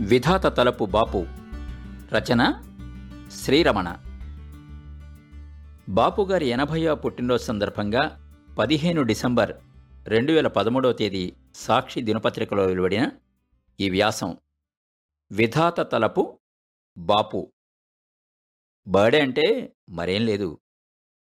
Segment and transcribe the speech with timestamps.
[0.00, 1.26] విధాత తలపు బాపు.
[2.14, 2.62] రచన
[3.32, 3.96] శ్రీరమణ.
[5.88, 9.52] బాపుగారి ఎనభైవ పుట్టినరోజు సందర్భంగా పదిహేను డిసెంబర్
[10.08, 13.10] రెండు వేల పదమూడవ తేదీ సాక్షి దినపత్రికలో వెలువడిన
[13.80, 14.38] ఈ వ్యాసం.
[15.32, 16.38] విధాత తలపు
[16.98, 17.52] బాపు.
[18.88, 20.60] బర్త్డే అంటే మరేం లేదు.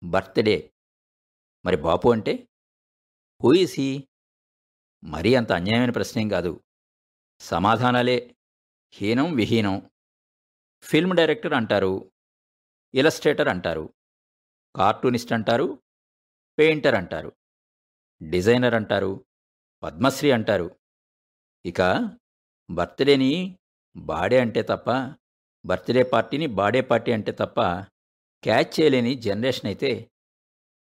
[0.04, 0.74] బర్త్డే.
[1.66, 2.48] మరి బాపు అంటే?
[3.44, 4.08] హూయిసి
[5.04, 6.62] మరీ అంత అన్యాయమైన ప్రశ్నేం కాదు.
[7.40, 8.36] సమాధానాలే.
[8.94, 9.76] హీనం విహీనం.
[10.84, 12.12] ఫిల్మ్ డైరెక్టర్ అంటారు
[12.94, 13.94] ఇలస్ట్రేటర్ అంటారు
[14.76, 15.68] కార్టూనిస్ట్ అంటారు
[16.58, 17.30] పెయింటర్ అంటారు
[18.22, 19.26] డిజైనర్ అంటారు
[19.84, 20.68] పద్మశ్రీ అంటారు.
[21.66, 21.82] ఇక
[22.72, 23.60] బర్త్డేని
[23.98, 24.90] బాడే అంటే తప్ప
[25.66, 27.62] బర్త్డే పార్టీని బాడే పార్టీ అంటే తప్ప
[28.44, 30.12] క్యాచ్ చేయలేని జనరేషన్ అయితే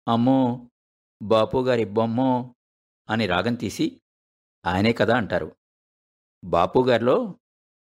[0.09, 0.39] అమ్మో
[1.23, 2.55] బాపు గారి బొమ్మో
[3.09, 3.87] అని రాగం తీసి
[4.67, 5.57] ఆయనే కదా అంటారు.
[6.45, 7.17] బాపు గారిలో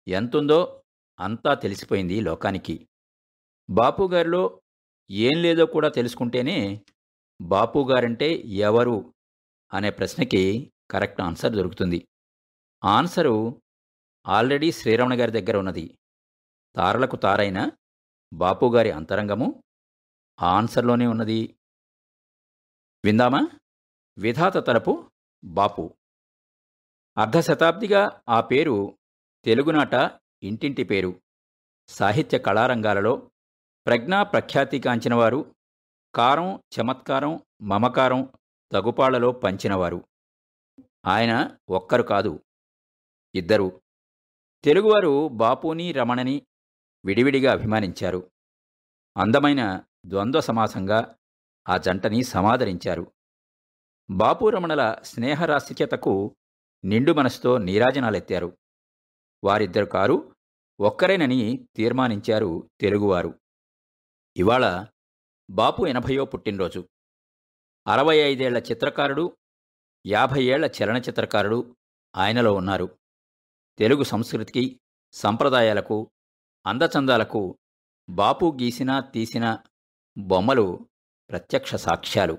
[0.08, 0.84] ఎంతుందో
[1.20, 2.88] అంతా తెలిసిపోయింది లోకానికి.
[3.70, 4.62] బాపు గారిలో
[5.12, 6.86] ఏం లేదో కూడా తెలుసుకుంటేనే
[7.42, 9.14] బాపు గారంటే ఎవరు
[9.74, 12.08] అనే ప్రశ్నకి కరెక్ట్ ఆన్సర్ దొరుకుతుంది.
[12.84, 13.62] ఆన్సరు
[14.28, 15.98] ఆల్రెడీ శ్రీరమణ గారి దగ్గర ఉన్నది.
[16.76, 17.72] తారలకు తారైన
[18.34, 19.64] బాపుగారి అంతరంగము
[20.42, 21.60] ఆ ఆన్సర్లోనే ఉన్నది.
[23.06, 23.48] విందామా?
[24.18, 25.12] విధాత తరపు
[25.44, 25.98] బాపు.
[27.18, 28.97] అర్ధ శతాబ్దిగా ఆ పేరు
[29.48, 31.22] తెలుగునాట ఇంటింటి పేరు.
[31.88, 33.32] సాహిత్య కళారంగాలలో
[33.86, 35.56] ప్రజ్ఞా ప్రఖ్యాతిగాంచినవారు
[36.16, 38.30] కారం చమత్కారం మమకారం
[38.72, 40.08] తగుపాళ్ళలో పంచినవారు.
[41.06, 42.44] ఆయన ఒక్కరు కాదు
[43.36, 43.82] ఇద్దరు.
[44.64, 46.48] తెలుగువారు బాపుని రమణని
[47.06, 48.32] విడివిడిగా అభిమానించారు.
[49.18, 51.16] అందమైన ద్వంద్వ సమాసంగా
[51.70, 53.12] ఆ జంటని సమాదరించారు.
[54.10, 56.36] బాపు రమణల స్నేహరాశిక్యతకు
[56.86, 58.58] నిండు మనసుతో నీరాజనాలెత్తారు.
[59.44, 60.36] వారిద్దరు కారు
[60.80, 63.40] ఒక్కరేనని తీర్మానించారు తెలుగువారు.
[64.38, 64.88] ఇవాళ
[65.50, 66.90] బాపు ఎనభయో పుట్టినరోజు.
[67.88, 69.38] అరవై ఐదేళ్ళ చిత్రకారుడు
[70.08, 71.78] యాభై ఏళ్ళ చలనచిత్రకారుడు
[72.16, 72.98] ఆయనలో ఉన్నారు.
[73.80, 74.80] తెలుగు సంస్కృతికి
[75.12, 76.12] సంప్రదాయాలకు
[76.68, 77.58] అందచందాలకు
[78.10, 79.58] బాపు గీసిన తీసిన
[80.18, 80.90] బొమ్మలు
[81.30, 82.38] ప్రత్యక్ష సాక్ష్యాలు.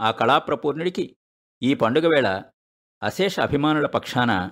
[0.00, 1.16] ఆ కళాప్రపూర్ణుడికి
[1.62, 2.42] ఈ పండుగ వేళ
[3.02, 4.50] అశేష అభిమానుల పక్షాన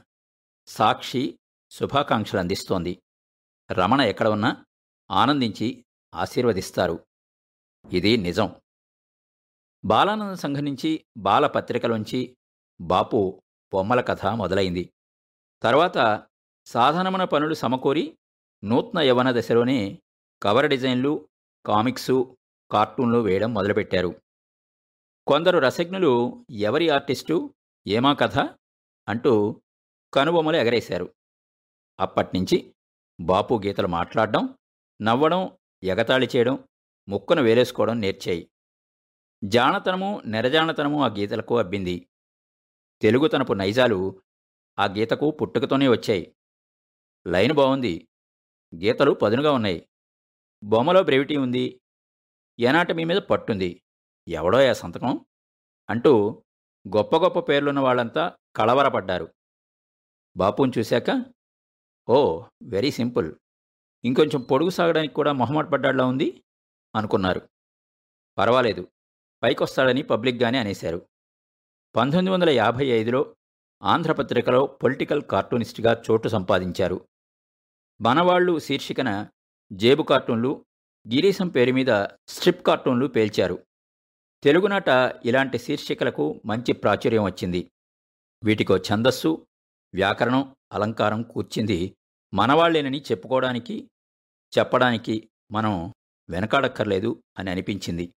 [0.69, 1.39] సాక్షి
[1.71, 3.03] శుభాకాంక్షలు అందిస్తోంది.
[3.73, 4.65] రమణ ఎక్కడ ఉన్నా
[5.11, 5.85] ఆనందించి
[6.15, 7.07] ఆశీర్వదిస్తారు.
[7.93, 8.61] ఇది నిజం.
[9.85, 12.37] బాలానంద సంఘం నుంచి బాలపత్రికలోంచి
[12.81, 14.93] బాపు బొమ్మల కథ మొదలైంది.
[15.63, 16.27] తర్వాత
[16.67, 18.19] సాధారణమైన పనులు సమకూరి
[18.65, 20.03] నూతన యవన దశలోనే
[20.43, 21.29] కవర్ డిజైన్లు
[21.67, 22.37] కామిక్సు
[22.71, 24.23] కార్టూన్లు వేయడం మొదలుపెట్టారు.
[25.27, 27.55] కొందరు రసజ్ఞులు ఎవరి ఆర్టిస్టు
[27.87, 28.39] ఏమా కథ?
[29.09, 29.63] అంటూ
[30.17, 31.15] కనుబొమ్మలు ఎగరేశారు.
[32.01, 32.75] అప్పట్నుంచి
[33.21, 34.59] బాపు గీతలు మాట్లాడడం
[35.03, 36.65] నవ్వడం ఎగతాళి చేయడం
[37.09, 38.51] ముక్కును వేలేసుకోవడం నేర్చాయి.
[39.45, 42.09] జానతనము నెరజానతనము ఆ గీతలకు అబ్బింది.
[43.03, 44.23] తెలుగుతనపు నైజాలు
[44.79, 46.37] ఆ గీతకు పుట్టుకతోనే వచ్చాయి.
[47.27, 48.09] లైన్ బాగుంది
[48.75, 49.89] గీతలు పదునుగా ఉన్నాయి.
[50.65, 51.81] బొమ్మలో బ్రెవిటీ ఉంది.
[52.59, 53.83] ఎనాటమీ మీద పట్టుంది.
[54.29, 55.27] ఎవడో ఆ సంతకం?
[55.91, 56.43] అంటూ
[56.97, 59.36] గొప్ప గొప్ప పేర్లున్న వాళ్ళంతా కలవరపడ్డారు.
[60.37, 61.25] బాపుని చూశాక
[62.09, 63.35] ఓ వెరీ సింపుల్.
[64.05, 66.43] ఇంకొంచెం పొడుగు సాగడానికి కూడా మొహమాట పడ్డాడులా ఉంది
[66.97, 67.41] అనుకున్నారు.
[68.39, 68.89] పర్వాలేదు
[69.43, 71.09] పైకొస్తాడని పబ్లిక్గానే అనేశారు.
[71.97, 73.37] పంతొమ్మిది వందల యాభై ఐదులో
[73.83, 77.09] ఆంధ్రపత్రికలో పొలిటికల్ కార్టూనిస్ట్గా చోటు సంపాదించారు.
[78.01, 79.29] మనవాళ్ళు శీర్షికన
[79.73, 80.65] జేబు కార్టూన్లు
[81.15, 83.67] గిరీశం పేరు మీద స్ట్రిప్ కార్టూన్లు పేల్చారు.
[84.43, 84.89] తెలుగునాట
[85.25, 87.71] ఇలాంటి శీర్షికలకు మంచి ప్రాచుర్యం వచ్చింది.
[88.45, 89.47] వీటికో ఛందస్సు
[89.95, 91.97] వ్యాకరణం అలంకారం కూర్చింది
[92.35, 93.91] మనవాళ్ళేనని చెప్పుకోవడానికి
[94.59, 95.93] చెప్పడానికి మనం
[96.31, 98.15] వెనకాడక్కర్లేదు అని అనిపించింది.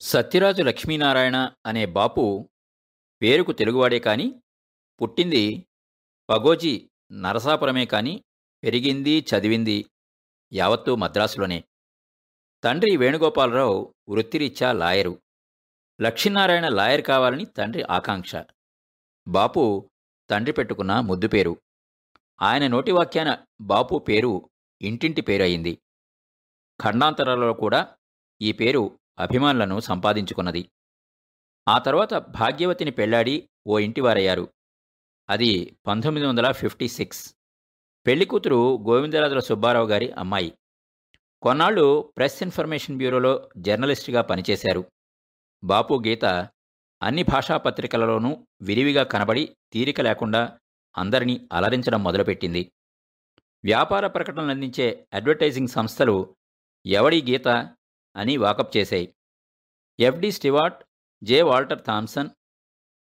[0.00, 2.50] సత్యరాజు లక్ష్మీనారాయణ అనే బాపు
[3.22, 4.42] పేరుకు తెలుగువాడే కాని
[5.02, 5.66] పుట్టింది
[6.30, 8.24] పగోజీ నరసాపురమే కాని
[8.64, 9.84] పెరిగింది చదివింది
[10.52, 11.64] యావత్తూ మద్రాసులోనే.
[12.64, 15.22] తండ్రి వేణుగోపాలరావు వృత్తిరీత్యా లాయరు.
[16.00, 18.36] లక్ష్మీనారాయణ లాయర్ కావాలని తండ్రి ఆకాంక్ష.
[19.28, 19.90] బాపు
[20.30, 21.56] తండ్రి పెట్టుకున్న ముద్దు పేరు.
[22.42, 24.50] ఆయన నోటి వాక్యాన బాపు పేరు
[24.82, 25.78] ఇంటింటి పేరు అయింది
[26.82, 27.96] ఖండాంతరాలలో కూడా
[28.42, 30.70] ఈ పేరు అభిమానులను సంపాదించుకున్నది.
[31.68, 34.52] ఆ తర్వాత భాగ్యవతిని పెళ్ళాడి ఓ ఇంటివారయ్యారు.
[35.30, 37.36] అది పంతొమ్మిది వందల ఫిఫ్టీ సిక్స్.
[38.06, 40.58] పెళ్ళికూతురు గోవిందరాజుల సుబ్బారావు గారి అమ్మాయి.
[41.42, 44.84] కొన్నాళ్ళు ప్రెస్ ఇన్ఫర్మేషన్ బ్యూరోలో జర్నలిస్టుగా పనిచేశారు.
[45.64, 46.48] బాపు గీత
[47.02, 50.58] అన్ని భాషా పత్రికలలోనూ విరివిగా కనబడి తీరిక లేకుండా
[50.98, 52.72] అందరినీ అలరించడం మొదలుపెట్టింది.
[53.64, 56.36] వ్యాపార ప్రకటనలు అందించే అడ్వర్టైజింగ్ సంస్థలు
[56.86, 57.48] ఎవడి గీత
[58.16, 59.14] అని వాకప్ చేశాయి.
[60.00, 60.84] FD Stewart
[61.24, 62.30] J Walter Thompson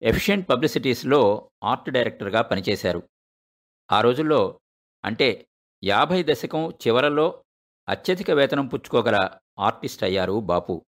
[0.02, 3.10] efficient పబ్లిసిటీస్లో art డైరెక్టర్గా పనిచేశారు.
[3.92, 4.60] ఆ రోజుల్లో
[5.06, 5.48] అంటే
[5.84, 7.44] యాభై దశకం చివరలో
[7.90, 10.86] అత్యధిక వేతనం పుచ్చుకోగల ఆర్టిస్ట్ అయ్యారు బాపు.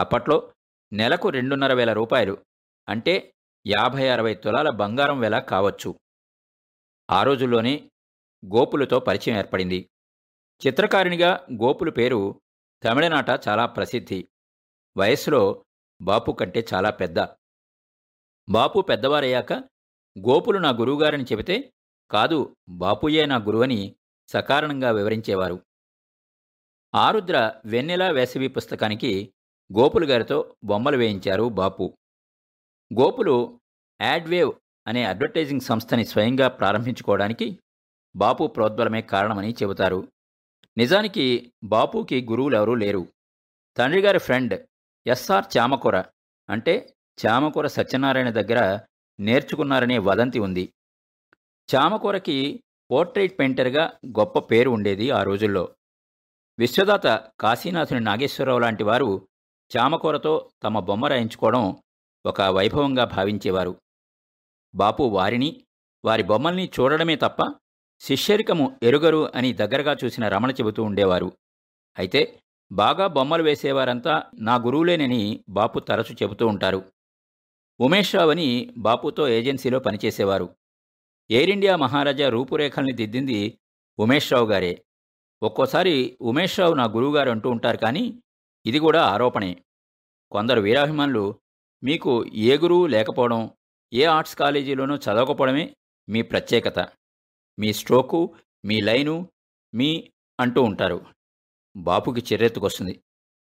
[0.00, 0.53] అప్పట్లో
[0.92, 2.44] నెలకు రెండున్నర వేల రూపాయలు.
[2.88, 3.34] అంటే
[3.66, 5.98] యాభై అరవై తులాల బంగారం వెల కావచ్చు.
[7.10, 7.90] ఆ రోజుల్లోనే
[8.46, 9.90] గోపులతో పరిచయం ఏర్పడింది.
[10.66, 12.40] చిత్రకారిణిగా గోపుల పేరు
[12.84, 14.28] తమిళనాట చాలా ప్రసిద్ధి.
[14.96, 15.64] వయస్సులో
[16.02, 17.18] బాపు కంటే చాలా పెద్ద.
[18.48, 19.52] బాపు పెద్దవారయ్యాక
[20.18, 21.72] గోపులు నా గురువుగారని చెబితే
[22.10, 23.96] కాదు బాపుయే నా గురువని
[24.28, 25.66] సకారణంగా వివరించేవారు.
[26.94, 29.34] ఆరుద్ర వెన్నెల వేసవి పుస్తకానికి
[29.72, 31.98] గోపులు గారితో బొమ్మలు వేయించారు బాపు.
[33.00, 33.60] గోపులు
[34.02, 34.52] యాడ్వేవ్
[34.86, 37.58] అనే అడ్వర్టైజింగ్ సంస్థని స్వయంగా ప్రారంభించుకోవడానికి
[38.16, 40.08] బాపు ప్రోద్బలమే కారణమని చెబుతారు.
[40.78, 43.08] నిజానికి బాపుకి గురువులెవరూ లేరు.
[43.76, 44.66] తండ్రిగారి ఫ్రెండ్
[45.06, 46.04] ఎస్ఆర్ చామకూర
[46.50, 46.94] అంటే
[47.26, 48.80] చామకూర సత్యనారాయణ దగ్గర
[49.20, 50.72] నేర్చుకున్నారనే వదంతి ఉంది.
[51.74, 55.74] చామకూరకి పోర్ట్రైట్ పెయింటర్గా గొప్ప పేరు ఉండేది ఆ రోజుల్లో.
[56.58, 57.06] విశ్వదాత
[57.40, 59.28] కాశీనాథుని నాగేశ్వరరావు లాంటి వారు
[59.76, 61.76] చామకూరతో తమ బొమ్మ రాయించుకోవడం
[62.26, 63.80] ఒక వైభవంగా భావించేవారు.
[64.74, 65.64] బాపు వారిని
[66.04, 67.54] వారి బొమ్మల్ని చూడడమే తప్ప
[68.00, 71.32] శిష్యరికము ఎరుగరు అని దగ్గరగా చూసిన రమణ చెబుతూ ఉండేవారు.
[71.98, 72.40] అయితే
[72.72, 76.84] బాగా బొమ్మలు వేసేవారంతా నా గురువులేనని బాపు తరచు చెబుతూ ఉంటారు.
[77.80, 80.56] ఉమేష్ రావు అని బాపుతో ఏజెన్సీలో పనిచేసేవారు.
[81.30, 83.58] ఎయిర్ ఇండియా మహారాజా రూపురేఖల్ని దిద్దింది
[83.98, 84.84] ఉమేష్ రావు గారే.
[85.42, 88.22] ఒక్కోసారి ఉమేష్ రావు నా గురువుగారు అంటూ ఉంటారు కానీ
[88.66, 89.64] ఇది కూడా ఆరోపణే.
[90.32, 91.40] కొందరు వీరాభిమానులు
[91.84, 93.50] మీకు ఏ గురువు లేకపోవడం
[93.92, 95.76] ఏ ఆర్ట్స్ కాలేజీలోనూ చదవకపోవడమే
[96.08, 96.78] మీ ప్రత్యేకత.
[97.58, 99.28] మీ స్ట్రోకు మీ లైను
[99.74, 101.06] మీ అంటూ ఉంటారు.
[101.76, 103.02] బాపుకి చిర్రెత్తుకొస్తుంది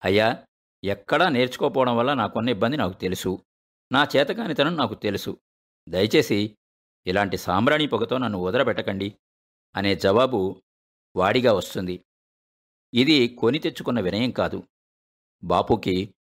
[0.05, 0.47] అయ్యా
[0.85, 3.45] ఎక్కడా నేర్చుకోపోవడం వల్ల నాకున్న ఇబ్బంది నాకు తెలుసు.
[3.93, 5.41] నా చేతకానితనం నాకు తెలుసు.
[5.89, 6.57] దయచేసి
[7.07, 9.19] ఇలాంటి సాంబ్రాణి పొగతో నన్ను వదలబెట్టకండి
[9.77, 10.63] అనే జవాబు
[11.17, 12.05] వాడిగా వస్తుంది.
[12.95, 14.63] ఇది కొని తెచ్చుకున్న వినయం కాదు.
[15.45, 16.15] బాపుకి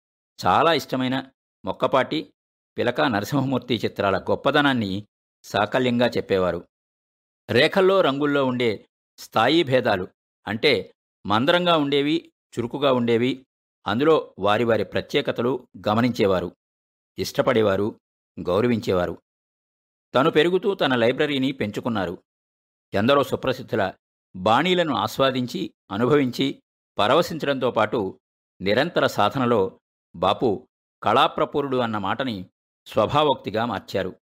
[0.46, 1.30] చాలా ఇష్టమైన
[1.66, 2.34] మొక్కపాటి
[2.78, 5.08] పిలక నరసింహమూర్తి చిత్రాల గొప్పదనాన్ని
[5.44, 6.68] సాకల్యంగా చెప్పేవారు.
[7.50, 10.08] రేఖల్లో రంగుల్లో ఉండే స్థాయి భేదాలు
[10.48, 13.46] అంటే మందరంగా ఉండేవి చురుకుగా ఉండేవి
[13.88, 16.56] అందులో వారి వారి ప్రత్యేకతలు గమనించేవారు
[17.20, 18.00] ఇష్టపడేవారు
[18.40, 19.22] గౌరవించేవారు.
[20.16, 22.24] తను పెరుగుతూ తన లైబ్రరీని పెంచుకున్నారు.
[22.94, 23.94] ఎందరో సుప్రసిద్ధుల
[24.36, 26.62] బాణీలను ఆస్వాదించి అనుభవించి
[26.98, 28.20] పరవశించడంతో పాటు
[28.61, 29.79] నిరంతర సాధనలో
[30.15, 30.67] బాపు
[31.03, 32.50] కళాప్రపూరుడు అన్న మాటని
[32.85, 34.19] స్వభావోక్తిగా మార్చారు.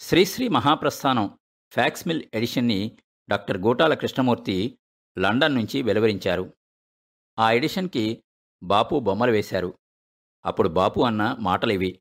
[0.00, 1.38] శ్రీశ్రీ మహాప్రస్థానం
[1.72, 2.98] ఫ్యాక్స్మిల్ ఎడిషన్ని
[3.30, 4.78] డాక్టర్ గోటాల కృష్ణమూర్తి
[5.18, 6.52] లండన్ నుంచి వెలువరించారు.
[7.38, 8.22] ఆ ఎడిషన్కి
[8.62, 9.78] బాపు బొమ్మలు వేశారు.
[10.44, 12.00] అప్పుడు బాపు అన్న మాటలివి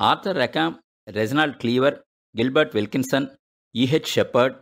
[0.00, 0.74] Arthur Rackham
[1.08, 1.94] Reginald Cleaver
[2.36, 3.26] Gilbert Wilkinson
[3.76, 4.56] EH Shepard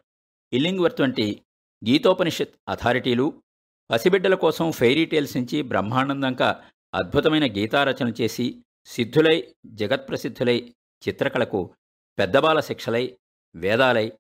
[0.52, 1.46] Illingworth వంటి
[1.88, 3.42] గీతోపనిషత్ అథారిటీలు
[3.90, 10.74] పసిబిడ్డల కోసం ఫెయిరీ టేల్స్ నుంచి బ్రహ్మానందంగా అద్భుతమైన గీతారచన చేసి సిద్ధులై జగత్ప్రసిద్ధులై
[11.08, 11.74] చిత్రకళకు
[12.18, 13.18] పెద్దబాల శిక్షలై
[13.56, 14.12] వేదాలై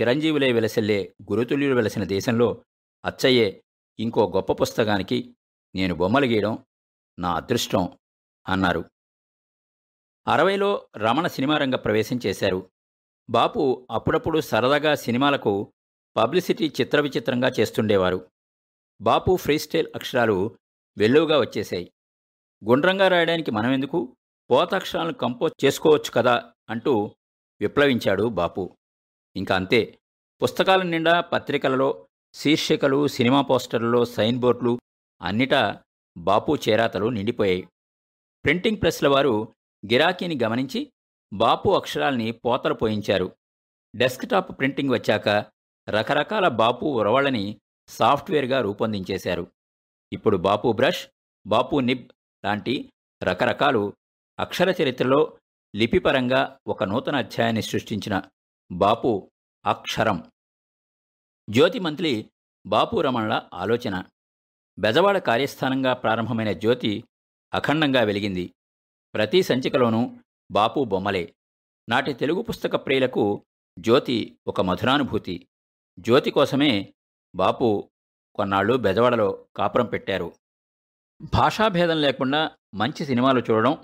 [0.00, 2.64] చిరంజీవులై వెలసిల్లే గురుతుల్యులు వెలసిన దేశంలో
[3.04, 3.62] అచ్చయ్యే
[4.00, 5.34] ఇంకో గొప్ప పుస్తకానికి
[5.74, 6.58] నేను బొమ్మలు గీయడం
[7.18, 7.98] నా అదృష్టం
[8.48, 8.84] అన్నారు.
[10.28, 12.70] అరవైలో రమణ సినిమా రంగ ప్రవేశం చేశారు.
[13.30, 15.72] బాపు అప్పుడప్పుడు సరదాగా సినిమాలకు
[16.16, 18.31] పబ్లిసిటీ చిత్ర విచిత్రంగా చేస్తుండేవారు.
[19.00, 20.56] బాపు ఫ్రీస్టైల్ అక్షరాలు
[20.98, 21.92] వెల్లువగా వచ్చేశాయి.
[22.68, 24.16] గుండ్రంగా రాయడానికి మనమెందుకు?
[24.50, 27.14] పోతాక్షరాలను కంపోజ్ చేసుకోవచ్చు కదా అంటూ
[27.60, 28.76] విప్లవించాడు బాపు.
[29.36, 29.98] ఇంకా అంతే.
[30.42, 34.78] పుస్తకాల నిండా పత్రికలలో శీర్షికలు సినిమా పోస్టర్లలో సైన్ బోర్డులు
[35.22, 35.82] అన్నిటా
[36.16, 37.68] బాపు చేరాతలు నిండిపోయాయి.
[38.44, 39.54] ప్రింటింగ్ ప్రెస్ల వారు
[39.92, 40.92] గిరాకీని గమనించి
[41.32, 43.36] బాపు అక్షరాల్ని పోతలు పోయించారు.
[43.96, 45.28] డెస్క్టాప్ ప్రింటింగ్ వచ్చాక
[45.88, 49.52] రకరకాల బాపు ఉరవళ్ళని సాఫ్ట్వేర్గా రూపొందించేశారు.
[50.12, 51.08] ఇప్పుడు బాపు బ్రష్
[51.46, 52.08] బాపు నిబ్
[52.44, 53.96] లాంటి రకరకాలు
[54.38, 55.38] అక్షర చరిత్రలో
[55.76, 58.22] లిపిపరంగా ఒక నూతన అధ్యాయాన్ని సృష్టించిన
[58.72, 59.30] బాపు
[59.66, 60.30] అక్షరం.
[61.50, 62.30] జ్యోతిమంత్లి
[62.66, 64.04] బాపు రమణల ఆలోచన.
[64.78, 67.04] బెజవాడ కార్యస్థానంగా ప్రారంభమైన జ్యోతి
[67.54, 68.54] అఖండంగా వెలిగింది.
[69.14, 70.16] ప్రతి సంచికలోనూ
[70.52, 71.34] బాపు బొమ్మలే.
[71.88, 73.46] నాటి తెలుగు పుస్తక ప్రియులకు
[73.78, 75.48] జ్యోతి ఒక మధురానుభూతి.
[75.98, 76.94] జ్యోతి కోసమే
[77.34, 77.90] బాపు
[78.34, 80.32] కొన్నాళ్ళు బెజవాడలో కాపురం పెట్టారు.
[81.34, 83.78] భాషాభేదం లేకుండా మంచి సినిమాలు చూడడం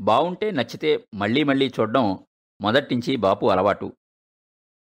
[0.00, 2.26] బావుంటే నచ్చితే మళ్ళీ మళ్ళీ చూడడం
[2.60, 3.96] మొదట్నుంచి బాపు అలవాటు.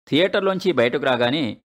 [0.08, 1.62] థియేటర్లోంచి బయటకు రాగానే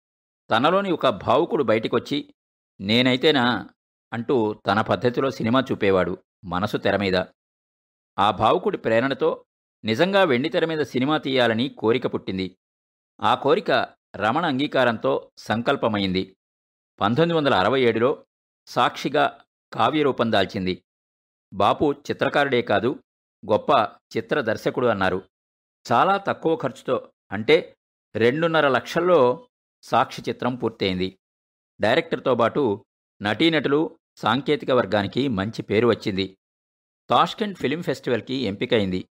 [0.52, 2.34] తనలోని ఒక భావుకుడు బయటికొచ్చి
[2.82, 3.70] నేనైతేనా
[4.14, 7.24] అంటూ తన పద్ధతిలో సినిమా చూపేవాడు మనసు తెర మీద.
[8.20, 9.46] ఆ భావుకుడి ప్రేరణతో
[9.84, 12.58] నిజంగా వెండి తెర మీద సినిమా తీయాలని కోరిక పుట్టింది.
[13.22, 13.72] ఆ కోరిక
[14.15, 16.36] రమణ అంగీకారంతో సంకల్పమైంది.
[17.01, 18.25] పంతొమ్మిది వందల అరవై ఏడులో
[18.67, 19.39] సాక్షిగా
[19.74, 20.84] కావ్యరూపం దాల్చింది.
[21.53, 23.00] బాపు చిత్రకారుడే కాదు
[23.51, 23.72] గొప్ప
[24.17, 25.24] చిత్ర దర్శకుడు అన్నారు.
[25.91, 27.75] చాలా తక్కువ ఖర్చుతో అంటే
[28.15, 29.48] రెండున్నర లక్షల్లో
[29.84, 31.20] సాక్షి చిత్రం పూర్తయింది.
[31.82, 32.86] డైరెక్టర్తో పాటు
[33.22, 36.38] నటీనటులు సాంకేతిక వర్గానికి మంచి పేరు వచ్చింది.
[37.10, 39.10] తాష్కెంట్ ఫిలిం ఫెస్టివల్కి ఎంపికైంది.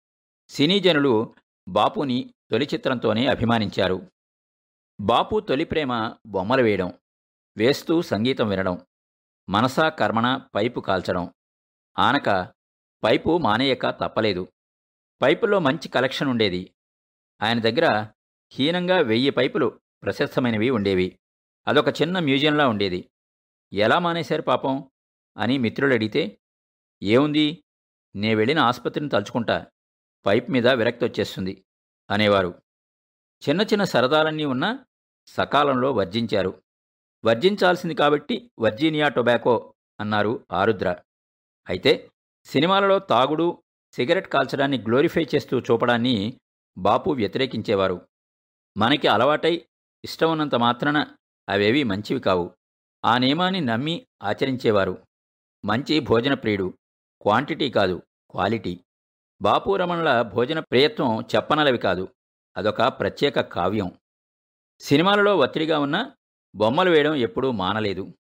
[0.49, 1.35] సినీ జనులు
[1.69, 4.12] బాపుని తొలి చిత్రంతోనే అభిమానించారు.
[5.01, 6.93] బాపు తొలి ప్రేమ బొమ్మలు వేయడం
[7.57, 8.87] వేస్తూ సంగీతం వినడం
[9.49, 11.35] మనసా కర్మణ పైపు కాల్చడం.
[11.99, 12.55] ఆనక
[13.05, 14.53] పైపు మానేయక తప్పలేదు.
[15.23, 16.75] పైపులో మంచి కలెక్షన్ ఉండేది.
[17.43, 18.07] ఆయన దగ్గర
[18.53, 21.19] హీనంగా వెయ్యి పైపులు ప్రశస్తమైనవి ఉండేవి.
[21.69, 23.11] అదొక చిన్న మ్యూజియంలా ఉండేది.
[23.73, 24.91] ఎలా మానేశారు పాపం?
[25.37, 26.41] అని మిత్రులు అడిగితే
[27.03, 27.65] ఏముంది?
[28.17, 29.67] నే వెళ్ళిన ఆసుపత్రిని తలుచుకుంటా.
[30.27, 31.65] పైప్ మీద విరక్తి వచ్చేస్తుంది
[32.11, 32.63] అనేవారు.
[33.49, 34.85] చిన్న చిన్న సరదాలన్నీ ఉన్నా
[35.27, 36.63] సకాలంలో వర్జించారు.
[37.25, 40.97] వర్జించాల్సింది కాబట్టి వర్జీనియా టొబాకో అన్నారు ఆరుద్ర.
[41.69, 42.11] అయితే
[42.45, 46.41] సినిమాలలో తాగుడు సిగరెట్ కాల్చడాన్ని గ్లోరిఫై చేస్తూ చూపడాన్ని
[46.79, 48.09] బాపు వ్యతిరేకించేవారు.
[48.77, 49.67] మనకి అలవాటై
[50.05, 51.07] ఇష్టం ఉన్నంత మాత్రాన
[51.49, 52.55] అవేవి మంచివి కావు.
[53.05, 55.07] ఆ నియమాన్ని నమ్మి ఆచరించేవారు.
[55.65, 56.79] మంచి భోజన ప్రియుడు.
[57.23, 58.85] క్వాంటిటీ కాదు క్వాలిటీ.
[59.43, 62.09] బాపు రమణుల భోజన ప్రియత్వం చెప్పనలవి కాదు.
[62.57, 63.93] అదొక ప్రత్యేక కావ్యం.
[64.81, 66.13] సినిమాలలో ఒత్తిడిగా ఉన్న
[66.55, 68.15] బొమ్మలు వేయడం ఎప్పుడూ మానలేదు.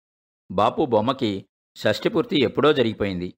[0.51, 3.35] బాపు బొమ్మకి షష్ఠిపూర్తి ఎప్పుడో జరిగిపోయింది.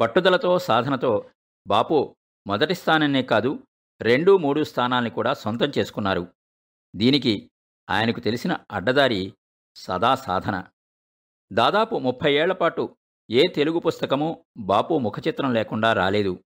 [0.00, 1.30] పట్టుదలతో సాధనతో
[1.66, 2.16] బాపు
[2.46, 3.66] మొదటి స్థానాన్నే కాదు
[4.00, 6.34] రెండు మూడు స్థానాల్ని కూడా సొంతం చేసుకున్నారు.
[6.96, 7.50] దీనికి
[7.90, 9.34] ఆయనకు తెలిసిన అడ్డదారి
[9.76, 10.64] సదా సాధన.
[11.52, 12.96] దాదాపు ముప్పై ఏళ్ళపాటు
[13.30, 16.44] ఏ తెలుగు పుస్తకము బాపు ముఖచిత్రం లేకుండా రాలేదు.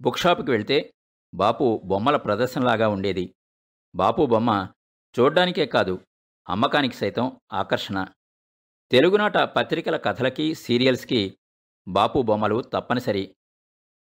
[0.00, 0.94] బుక్షాప్కి వెళ్తే
[1.34, 3.34] బాపు బొమ్మల ప్రదర్శనలాగా ఉండేది.
[3.94, 4.68] బాపు బొమ్మ
[5.20, 6.04] చూడ్డానికే కాదు
[6.48, 8.06] అమ్మకానికి సైతం ఆకర్షణ.
[8.92, 11.38] తెలుగునాట పత్రికల కథలకి సీరియల్స్కి
[11.88, 13.36] బాపు బొమ్మలు తప్పనిసరి.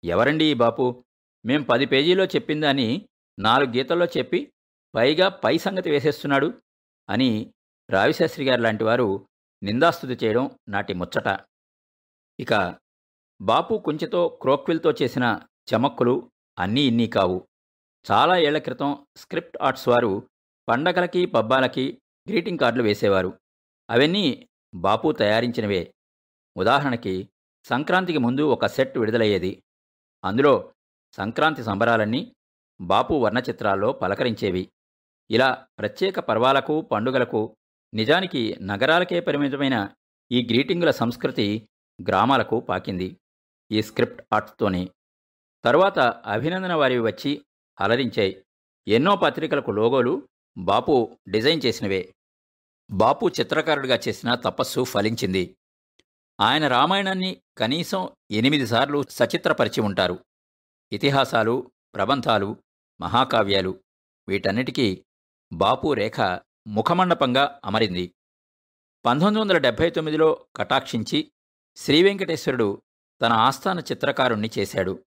[0.04, 1.04] ఎవరండి ఈ బాపు?
[1.46, 3.08] మేం పది పేజీలో చెప్పిందని
[3.38, 4.52] నాలుగు గీతల్లో చెప్పి
[4.94, 6.62] పైగా పై సంగతి వేసేస్తున్నాడు
[7.08, 7.54] అని
[7.90, 9.28] రావిశాస్త్రి గారు లాంటి వారు
[9.62, 11.40] నిందాస్తుతి చేయడం నాటి ముచ్చట.
[12.40, 12.78] ఇక
[13.42, 15.40] బాపు కుంచెతో క్రోక్విల్తో చేసిన
[15.75, 17.49] చమక్కులు అన్నీ ఇన్నీ కావు.
[18.11, 20.29] చాలా ఏళ్ళ క్రితం స్క్రిప్ట్ ఆర్ట్స్ వారు
[20.69, 23.40] పండగలకి పబ్బాలకి గ్రీటింగ్ కార్డులు వేసేవారు.
[23.90, 25.95] అవన్నీ బాపు తయారించినవే.
[26.57, 27.29] ఉదాహరణకి
[27.64, 29.62] సంక్రాంతికి ముందు ఒక సెట్ విడుదలయ్యేది.
[30.25, 30.75] అందులో
[31.17, 32.35] సంక్రాంతి సంబరాలన్నీ
[32.81, 34.73] బాపు వర్ణచిత్రాల్లో పలకరించేవి.
[35.31, 37.57] ఇలా ప్రత్యేక పర్వాలకు పండుగలకు
[37.95, 39.88] నిజానికి నగరాలకే పరిమితమైన
[40.33, 41.69] ఈ గ్రీటింగుల సంస్కృతి
[42.09, 43.17] గ్రామాలకు పాకింది.
[43.71, 44.88] ఈ స్క్రిప్ట్ ఆర్ట్స్తోనే
[45.64, 47.45] తరువాత అభినందన వారివి వచ్చి
[47.81, 48.45] అలరించాయి.
[48.88, 52.14] ఎన్నో పత్రికలకు లోగోలు బాపు డిజైన్ చేసినవే.
[52.90, 55.57] బాపు చిత్రకారుడిగా చేసిన తపస్సు ఫలించింది.
[56.40, 60.25] ఆయన రామాయణాన్ని కనీసం ఎనిమిది సార్లు సచిత్రపరిచి ఉంటారు.
[60.93, 62.57] ఇతిహాసాలు ప్రబంధాలు
[63.00, 63.81] మహాకావ్యాలు
[64.29, 65.05] వీటన్నిటికీ
[65.52, 66.21] బాపు రేఖ
[66.67, 68.14] ముఖమండపంగా అమరింది.
[69.07, 71.33] పంతొమ్మిది వందల డెబ్భై తొమ్మిదిలో కటాక్షించి
[71.76, 72.83] శ్రీవెంకటేశ్వరుడు
[73.23, 75.05] తన ఆస్థాన చిత్రకారుణ్ణి చేశాడు.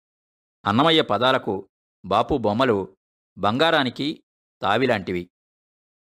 [0.67, 1.69] అన్నమయ్య పదాలకు
[2.05, 2.97] బాపు బొమ్మలు
[3.39, 4.23] బంగారానికి
[4.63, 5.31] తావిలాంటివి.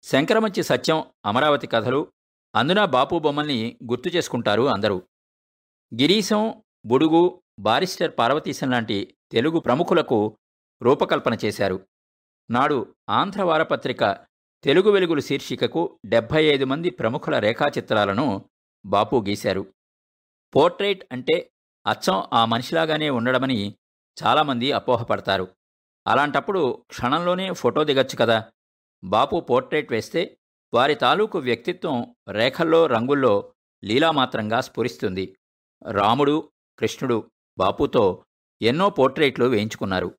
[0.03, 2.13] శంకరమంచి సత్యం అమరావతి కథలు
[2.55, 4.97] అందున బాపు బొమ్మల్ని గుర్తు చేసుకుంటారు అందరూ.
[5.93, 10.37] గిరీశం బుడుగు బారిస్టర్ పార్వతీశం లాంటి తెలుగు ప్రముఖులకు
[10.81, 11.87] రూపకల్పన చేశారు.
[12.51, 14.25] నాడు ఆంధ్ర వారపత్రిక
[14.63, 18.49] తెలుగు వెలుగులు శీర్షికకు డెబ్భై ఐదు మంది ప్రముఖుల రేఖాచిత్రాలను
[18.85, 19.73] బాపు గీశారు.
[20.55, 21.51] పోర్ట్రైట్ అంటే
[21.87, 23.75] అచ్చం ఆ మనిషిలాగానే ఉండడమని
[24.23, 25.47] చాలామంది అపోహపడతారు.
[26.07, 28.51] అలాంటప్పుడు క్షణంలోనే ఫోటో దిగచ్చు కదా.
[29.03, 30.37] బాపు పోర్ట్రేట్ వేస్తే
[30.73, 33.53] వారి తాలూకు వ్యక్తిత్వం రేఖల్లో రంగుల్లో
[33.83, 35.35] లీలామాత్రంగా స్ఫురిస్తుంది.
[35.91, 38.25] రాముడు కృష్ణుడు బాపుతో
[38.61, 40.17] ఎన్నో పోర్ట్రేట్లు వేయించుకున్నారు.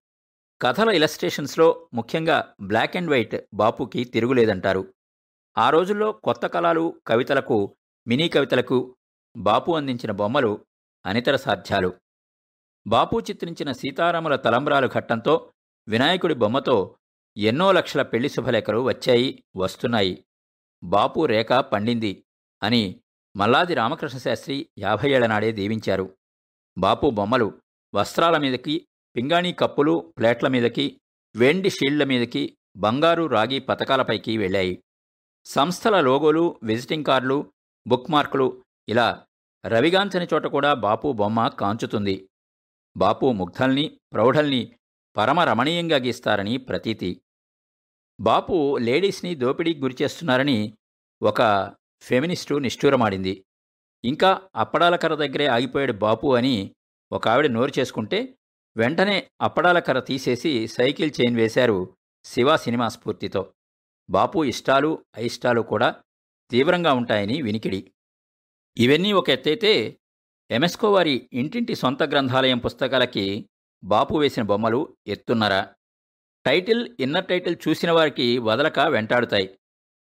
[0.63, 4.95] కథల ఇలస్ట్రేషన్స్లో ముఖ్యంగా బ్లాక్ అండ్ వైట్ బాపుకి తిరుగులేదంటారు.
[5.59, 7.77] ఆ రోజుల్లో కొత్త కళలు కవితలకు
[8.07, 8.97] మినీ కవితలకు
[9.37, 10.67] బాపు అందించిన బొమ్మలు
[11.07, 11.93] అనితర సాధ్యాలు.
[12.87, 15.53] బాపు చిత్రించిన సీతారాముల తలంబ్రాలు ఘట్టంతో
[15.89, 16.97] వినాయకుడి బొమ్మతో
[17.37, 20.25] ఎన్నో లక్షల పెళ్ళి శుభలేఖలు వచ్చాయి వస్తున్నాయి.
[20.85, 22.25] బాపు రేఖ పండింది
[22.63, 23.01] అని
[23.37, 26.17] మల్లాది రామకృష్ణశాస్త్రి యాభై ఏళ్ళ నాడే దీవించారు.
[26.79, 27.61] బాపు బొమ్మలు
[27.95, 31.01] వస్త్రాల మీదకి పింగాణీ కప్పులు ప్లేట్ల మీదకి
[31.37, 34.83] వెండి షీళ్ళ మీదకి బంగారు రాగి పతకాలపైకి వెళ్ళాయి.
[35.45, 37.53] సంస్థల లోగోలు విజిటింగ్ కార్డులు
[37.87, 39.25] బుక్ మార్కులు ఇలా
[39.67, 42.29] రవిగాంచని చోట కూడా బాపు బొమ్మ కాంచుతుంది.
[42.97, 44.73] బాపు ముగ్ధల్ని ప్రౌఢల్ని
[45.17, 47.21] పరమరమణీయంగా గీస్తారని ప్రతీతి.
[48.21, 50.73] బాపు లేడీస్ని దోపిడీకి గురిచేస్తున్నారని
[51.23, 53.45] ఒక ఫెమినిస్టు నిష్ఠూరమాడింది.
[54.05, 56.75] ఇంకా అప్పడాల కర్ర దగ్గరే ఆగిపోయాడు బాపు అని
[57.13, 58.39] ఒక ఆవిడ నోరు చేసుకుంటే
[58.77, 63.53] వెంటనే అప్పడాల కర్ర తీసేసి సైకిల్ చైన్ వేశారు శివ సినిమా స్ఫూర్తితో.
[64.11, 66.03] బాపు ఇష్టాలు అయిష్టాలు కూడా
[66.51, 67.93] తీవ్రంగా ఉంటాయని వినికిడి.
[68.77, 69.99] ఇవన్నీ ఒక ఎత్తైతే
[70.51, 73.49] ఎమెస్కో వారి ఇంటింటి సొంత గ్రంథాలయం పుస్తకాలకి
[73.85, 75.75] బాపు వేసిన బొమ్మలు ఎత్తున్నరా.
[76.47, 79.59] టైటిల్ ఇన్నర్ టైటిల్ చూసిన వారికి వదలక వెంటాడుతాయి.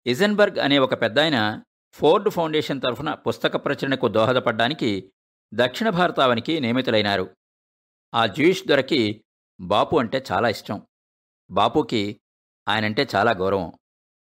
[0.06, 5.12] ఇజెన్బర్గ్ అనే ఒక పెద్దాయన ఫోర్డ్ ఫౌండేషన్ తరఫున పుస్తక ప్రచురణకు దోహదపడ్డానికి
[5.54, 7.36] దక్షిణ భారతావనికి నియమితులైనారు.
[8.14, 9.24] ఆ జ్యూయిష్ దొరకి
[9.60, 10.86] బాపు అంటే చాలా ఇష్టం.
[11.50, 12.20] బాపుకి
[12.68, 13.72] ఆయనంటే చాలా గౌరవం.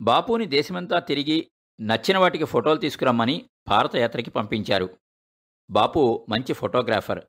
[0.01, 4.97] బాపుని దేశమంతా తిరిగి నచ్చిన వాటికి ఫోటోలు తీసుకురమ్మని భారతయాత్రకి పంపించారు.
[5.71, 7.25] బాపు మంచి ఫోటోగ్రాఫర్.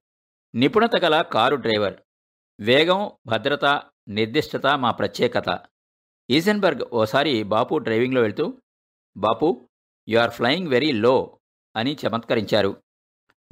[0.54, 2.00] నిపుణత గల కారు డ్రైవర్.
[2.60, 5.60] వేగం భద్రత నిర్దిష్టత మా ప్రత్యేకత.
[6.30, 8.62] ఈజెన్బర్గ్ ఓసారి బాపు డ్రైవింగ్లో వెళ్తూ
[9.16, 9.68] Bapu
[10.08, 11.40] you are flying very low
[11.76, 12.82] అని చమత్కరించారు.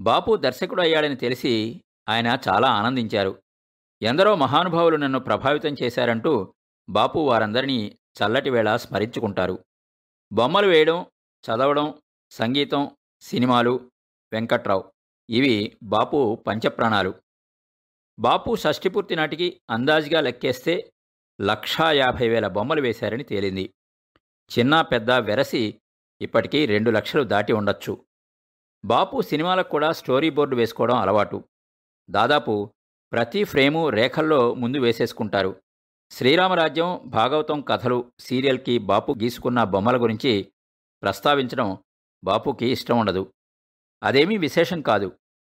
[0.01, 3.43] బాపు దర్శకుడు అయ్యాడని తెలిసి ఆయన చాలా ఆనందించారు.
[4.03, 6.55] ఎందరో మహానుభావులు నన్ను ప్రభావితం చేశారంటూ
[6.91, 9.65] బాపు వారందరినీ చల్లటి వేళ స్మరించుకుంటారు.
[10.33, 11.07] బొమ్మలు వేయడం
[11.47, 11.95] చదవడం
[12.31, 13.91] సంగీతం సినిమాలు
[14.33, 14.93] వెంకట్రావు.
[15.31, 17.15] ఇవి బాపు పంచప్రాణాలు.
[18.19, 20.93] బాపు షష్ఠిపూర్తి నాటికి అందాజుగా లెక్కేస్తే
[21.41, 23.75] లక్షా యాభై వేల బొమ్మలు వేశారని తేలింది.
[24.59, 25.81] చిన్న పెద్ద వెరసి
[26.21, 28.05] ఇప్పటికీ రెండు లక్షలు దాటి ఉండొచ్చు.
[28.85, 31.45] బాపు సినిమాలకు కూడా స్టోరీ బోర్డు వేసుకోవడం అలవాటు.
[32.11, 32.75] దాదాపు
[33.13, 35.63] ప్రతి ఫ్రేము రేఖల్లో ముందు వేసేసుకుంటారు.
[36.11, 40.53] శ్రీరామరాజ్యం భాగవతం కథలు సీరియల్కి బాపు గీసుకున్న బొమ్మల గురించి
[41.03, 41.79] ప్రస్తావించడం
[42.25, 43.33] బాపుకి ఇష్టం ఉండదు.
[44.03, 45.09] అదేమీ విశేషం కాదు.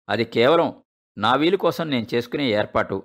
[0.08, 0.68] అది కేవలం
[1.16, 2.96] నా వీలు కోసం నేను చేసుకునే ఏర్పాటు.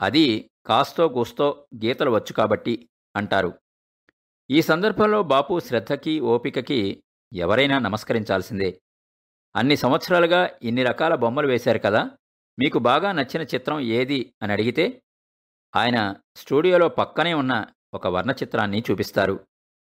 [0.00, 0.24] అది
[0.66, 1.46] కాస్తో కూస్తో
[1.84, 2.74] గీతలు వచ్చు కాబట్టి
[3.14, 3.50] అంటారు.
[4.50, 6.80] ఈ సందర్భంలో బాపు శ్రద్ధకి ఓపికకి
[7.32, 8.70] ఎవరైనా నమస్కరించాల్సిందే.
[9.54, 12.02] అన్ని సంవత్సరాలుగా ఇన్ని రకాల బొమ్మలు వేశారు కదా!
[12.58, 14.84] మీకు బాగా నచ్చిన చిత్రం ఏది అని అడిగితే
[15.74, 15.98] ఆయన
[16.36, 17.54] స్టూడియోలో పక్కనే ఉన్న
[17.94, 19.36] ఒక వర్ణ చిత్రాన్ని చూపిస్తారు.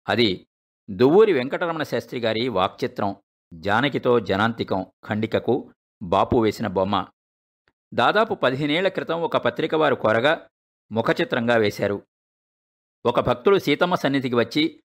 [0.07, 0.29] అది
[0.89, 3.11] దువ్వూరి వెంకటరమణ శాస్త్రి గారి వాక్చిత్రం.
[3.53, 7.07] జానకితో జనాంతికం ఖండికకు బాపు వేసిన బొమ్మ.
[7.95, 10.49] దాదాపు పదిహేనేళ్ళ క్రితం ఒక పత్రిక వారు కొరగా
[10.93, 12.07] ముఖచిత్రంగా వేశారు.
[13.07, 14.83] ఒక భక్తుడు సీతమ్మ సన్నిధికి వచ్చి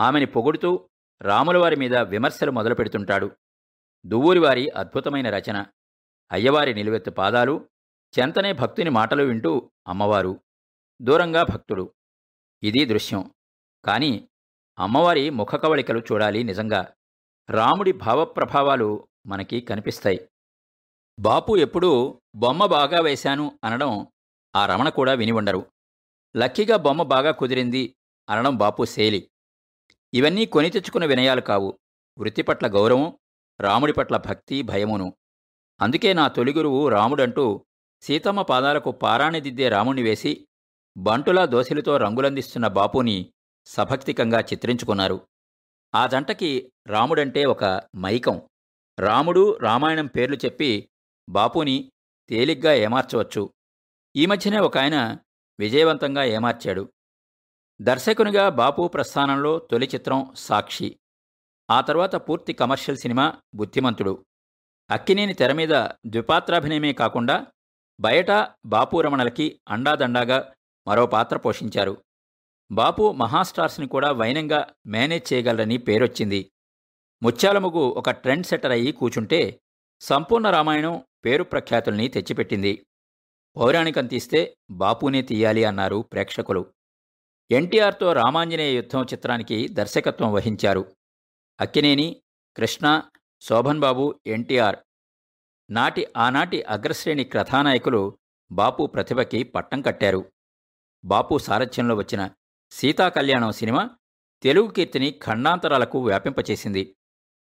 [0.00, 0.88] ఆమెని పొగుడుతూ
[1.22, 3.36] రాములవారి మీద విమర్శలు మొదలుపెడుతుంటాడు
[4.06, 5.66] దువ్వూరివారి అద్భుతమైన రచన.
[6.32, 7.68] అయ్యవారి నిలువెత్తు పాదాలు
[8.18, 10.40] చెంతనే భక్తుని మాటలు వింటూ అమ్మవారు.
[11.02, 11.94] దూరంగా భక్తుడు.
[12.62, 13.30] ఇది దృశ్యం.
[13.84, 14.28] కాని
[14.78, 16.92] అమ్మవారి ముఖకవళికలు చూడాలి నిజంగా.
[17.50, 20.28] రాముడి భావప్రభావాలు మనకి కనిపిస్తాయి.
[21.20, 24.06] బాపు ఎప్పుడూ బొమ్మ బాగా వేశాను అనడం
[24.56, 25.66] ఆ రమణ కూడా విని ఉండరు.
[26.36, 27.96] లక్కీగా బొమ్మ బాగా కుదిరింది
[28.28, 29.30] అనడం బాపు శైలి.
[30.14, 31.78] ఇవన్నీ కొని తెచ్చుకున్న వినయాలు కావు.
[32.18, 33.18] వృత్తి పట్ల గౌరవం
[33.60, 35.16] రాముడి పట్ల భక్తి భయమును.
[35.80, 37.64] అందుకే నా తొలి గురువు రాముడంటూ
[38.02, 40.46] సీతమ్మ పాదాలకు పారాణి దిద్దే రాముణ్ణి వేసి
[40.96, 43.32] బంటులా దోశలతో రంగులందిస్తున్న బాపుని
[43.66, 45.28] సభక్తికంగా చిత్రించుకున్నారు.
[45.96, 47.64] ఆ జంటకి రాముడంటే ఒక
[47.96, 48.42] మైకం.
[48.98, 50.88] రాముడు రామాయణం పేర్లు చెప్పి
[51.28, 51.92] బాపుని
[52.28, 53.50] తేలిగ్గా ఏమార్చవచ్చు.
[54.16, 55.18] ఈ మధ్యనే ఒక ఆయన
[55.60, 56.92] విజయవంతంగా ఏమార్చాడు.
[57.80, 60.98] దర్శకునిగా బాపు ప్రస్థానంలో తొలి చిత్రం సాక్షి.
[61.70, 64.26] ఆ తర్వాత పూర్తి కమర్షియల్ సినిమా బుద్ధిమంతుడు.
[64.90, 65.70] అక్కినేని తెర మీద
[66.06, 67.46] ద్విపాత్రాభినయమే కాకుండా
[68.00, 70.54] బయట బాపు రమణలకి అండాదండాగా
[70.88, 72.05] మరో పాత్ర పోషించారు.
[72.70, 76.52] బాపు మహాస్టార్స్ని కూడా వైనంగా మేనేజ్ చేయగలరని పేరొచ్చింది.
[77.22, 79.60] ముత్యాలముగు ఒక ట్రెండ్ సెటర్ అయ్యి కూచుంటే
[80.00, 82.86] సంపూర్ణ రామాయణం పేరు ప్రఖ్యాతుల్ని తెచ్చిపెట్టింది.
[83.56, 86.74] పౌరాణికం తీస్తే బాపునే తీయాలి అన్నారు ప్రేక్షకులు.
[87.50, 90.92] ఎన్టీఆర్తో రామాంజనేయ యుద్ధం చిత్రానికి దర్శకత్వం వహించారు.
[91.60, 92.22] అక్కినేని
[92.56, 93.02] కృష్ణ
[93.40, 94.76] శోభన్ బాబు ఎన్టీఆర్
[95.70, 98.18] నాటి ఆనాటి అగ్రశ్రేణి కథానాయకులు
[98.52, 100.32] బాపు ప్రతిభకి పట్టం కట్టారు.
[101.04, 102.30] బాపు సారథ్యంలో వచ్చిన
[102.70, 103.90] సీతా కళ్యాణం సినిమా
[104.42, 106.96] తెలుగు కీర్తిని ఖండాంతరాలకు వ్యాపింపచేసింది.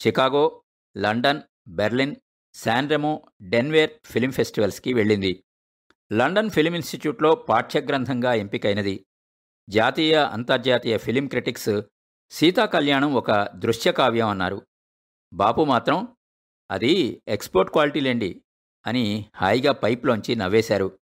[0.07, 0.63] Chicago
[0.97, 2.15] London Berlin
[2.53, 5.43] Sanremo Denver film ఫెస్టివల్స్కి వెళ్ళింది.
[6.13, 9.05] లండన్ ఫిలిం ఇన్స్టిట్యూట్లో పాఠ్యగ్రంథంగా ఎంపికైనది.
[9.69, 11.81] జాతీయ అంతర్జాతీయ ఫిలిం క్రిటిక్స్
[12.31, 14.67] సీతా కళ్యాణం ఒక దృశ్య కావ్యం అన్నారు.
[15.33, 16.07] బాపు మాత్రం
[16.71, 18.41] అది ఎక్స్పోర్ట్ క్వాలిటీలేండి
[18.87, 20.99] అని హాయిగా పైప్లోంచి నవ్వేశారు.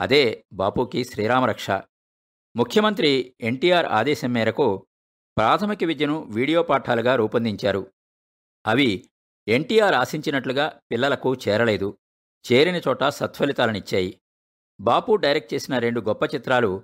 [0.00, 1.70] అదే బాపుకి శ్రీరామరక్ష.
[2.58, 4.86] ముఖ్యమంత్రి ఎన్టీఆర్ ఆదేశం మేరకు
[5.36, 7.92] ప్రాథమిక విద్యను వీడియో పాఠాలుగా రూపొందించారు.
[8.66, 9.10] అవి
[9.48, 11.98] ఎన్టీఆర్ ఆశించినట్లుగా పిల్లలకు చేరలేదు.
[12.52, 14.20] చేరిన చోట సత్ఫలితాలనిచ్చాయి.
[14.80, 16.82] బాపు డైరెక్ట్ చేసిన రెండు గొప్ప చిత్రాలు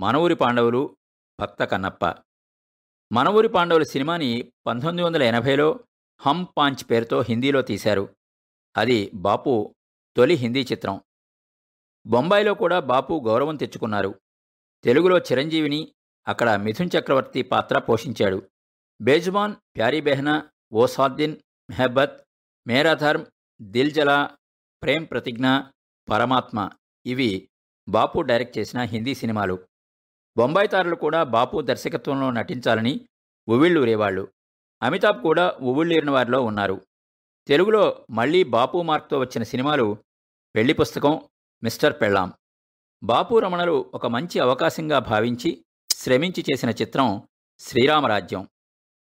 [0.00, 0.96] మనవూరి పాండవులు
[1.40, 2.14] భక్త కన్నప్ప.
[3.12, 5.80] మనవూరి పాండవుల సినిమాని పంతొమ్మిది వందల ఎనభైలో
[6.20, 8.16] హమ్ పాంచ్ పేరుతో హిందీలో తీశారు.
[8.76, 9.74] అది బాపు
[10.16, 11.00] తొలి హిందీ చిత్రం.
[12.06, 14.20] బొంబాయిలో కూడా బాపు గౌరవం తెచ్చుకున్నారు.
[14.84, 15.92] తెలుగులో చిరంజీవిని
[16.28, 18.42] అక్కడ మిథున్ చక్రవర్తి పాత్ర పోషించాడు.
[19.00, 20.86] బేజుబాన్ ప్యారీ బెహనా ఓ
[21.70, 22.20] మెహబత్
[22.66, 23.26] మేరా ధర్మ్
[23.62, 24.30] దిల్ జలా
[24.82, 25.46] ప్రేమ్ ప్రతిజ్ఞ
[26.10, 26.70] పరమాత్మ
[27.06, 27.48] ఇవి
[27.88, 29.66] బాపు డైరెక్ట్ చేసిన హిందీ సినిమాలు.
[30.36, 33.08] బొంబాయి తారలు కూడా బాపు దర్శకత్వంలో నటించాలని
[33.48, 34.32] ఉవ్విళ్ళూరేవాళ్ళు
[34.82, 36.86] అమితాబ్ కూడా ఉవ్విళ్ళూరిన వారిలో ఉన్నారు.
[37.46, 39.96] తెలుగులో మళ్ళీ బాపు మార్క్తో వచ్చిన సినిమాలు
[40.56, 41.20] పెళ్ళి పుస్తకం
[41.62, 42.32] మిస్టర్ పెళ్ళాం.
[43.04, 47.22] బాపు రమణలు ఒక మంచి అవకాశంగా భావించి శ్రమించి చేసిన చిత్రం
[47.58, 48.48] శ్రీరామరాజ్యం.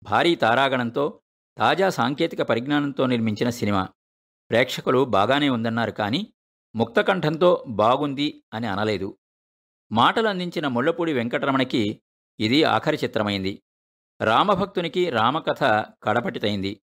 [0.03, 1.19] భారీ తారాగణంతో
[1.57, 3.89] తాజా సాంకేతిక పరిజ్ఞానంతో నిర్మించిన సినిమా.
[4.49, 6.33] ప్రేక్షకులు బాగానే ఉందన్నారు కానీ
[6.75, 9.17] ముక్తకంఠంతో బాగుంది అని అనలేదు.
[9.91, 12.01] మాటలు అందించిన ముళ్ళపూడి వెంకటరమణకి
[12.39, 13.61] ఇది ఆఖరి చిత్రమైంది.
[14.21, 16.81] రామభక్తునికి రామకథ కడపటితైంది.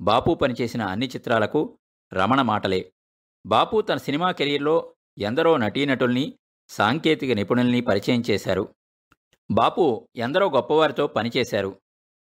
[0.00, 1.78] బాపు పనిచేసిన అన్ని చిత్రాలకు
[2.12, 2.92] రమణ మాటలే.
[3.46, 6.38] బాపు తన సినిమా కెరీర్లో ఎందరో నటీనటుల్ని
[6.72, 8.74] సాంకేతిక నిపుణుల్ని పరిచయం చేశారు.
[9.50, 11.80] బాపు ఎందరో గొప్పవారితో పనిచేశారు.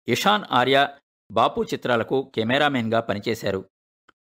[0.08, 0.90] ఇషాన్ ఆర్య
[1.32, 3.70] బాపు చిత్రాలకు కెమెరామెన్గా పనిచేశారు.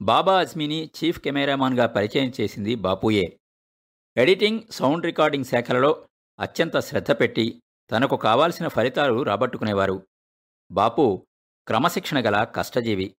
[0.01, 3.39] బాబా అజ్మీని చీఫ్ కెమెరామాన్గా పరిచయం చేసింది బాపుయే.
[4.17, 6.07] ఎడిటింగ్ సౌండ్ రికార్డింగ్ శాఖలలో
[6.39, 10.07] అత్యంత శ్రద్ధ పెట్టి తనకు కావాల్సిన ఫలితాలు రాబట్టుకునేవారు.
[10.71, 11.27] బాపు
[11.67, 13.15] క్రమశిక్షణ గల కష్టజీవి.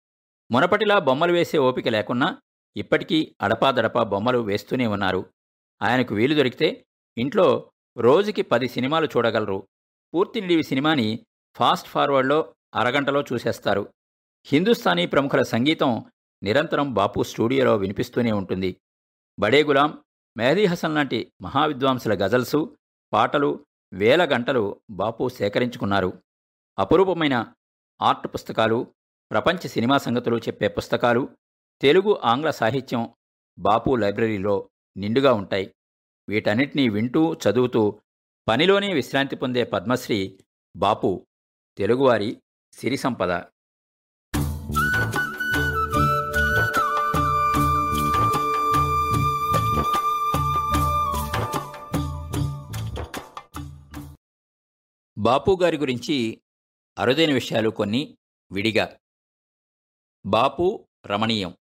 [0.52, 2.42] మునపటిలా బొమ్మలు వేసే ఓపిక లేకున్నా
[2.78, 5.34] ఇప్పటికీ అడపాదడపా బొమ్మలు వేస్తూనే ఉన్నారు.
[5.82, 6.86] ఆయనకు వీలు దొరికితే
[7.18, 9.68] ఇంట్లో రోజుకి పది సినిమాలు చూడగలరు.
[10.14, 13.94] పూర్తి నిడివి సినిమాని ఫాస్ట్ ఫార్వర్డ్లో అరగంటలో చూసేస్తారు.
[14.46, 16.06] హిందుస్థానీ ప్రముఖుల సంగీతం
[16.44, 18.82] నిరంతరం బాపు స్టూడియోలో వినిపిస్తూనే ఉంటుంది.
[19.40, 20.04] బడే గులాం
[20.38, 22.78] మెహదీ హసన్ లాంటి మహావిద్వాంసుల గజల్సు
[23.14, 26.14] పాటలు వేల గంటలు బాపు సేకరించుకున్నారు.
[26.80, 27.54] అపురూపమైన
[28.02, 28.94] ఆర్ట్ పుస్తకాలు
[29.32, 31.30] ప్రపంచ సినిమా సంగతులు చెప్పే పుస్తకాలు
[31.82, 33.10] తెలుగు ఆంగ్ల సాహిత్యం
[33.60, 35.74] బాపు లైబ్రరీలో నిండుగా ఉంటాయి.
[36.30, 38.02] వీటన్నిటినీ వింటూ చదువుతూ
[38.48, 40.40] పనిలోనే విశ్రాంతి పొందే పద్మశ్రీ
[40.76, 41.28] బాపు
[41.78, 42.42] తెలుగువారి
[42.74, 43.44] సిరి సంపద.
[55.18, 56.42] బాపు గారి గురించి
[56.98, 58.18] అరుదైన విషయాలు కొన్ని
[58.52, 59.00] విడిగా.
[60.26, 61.58] బాపు రమణీయం.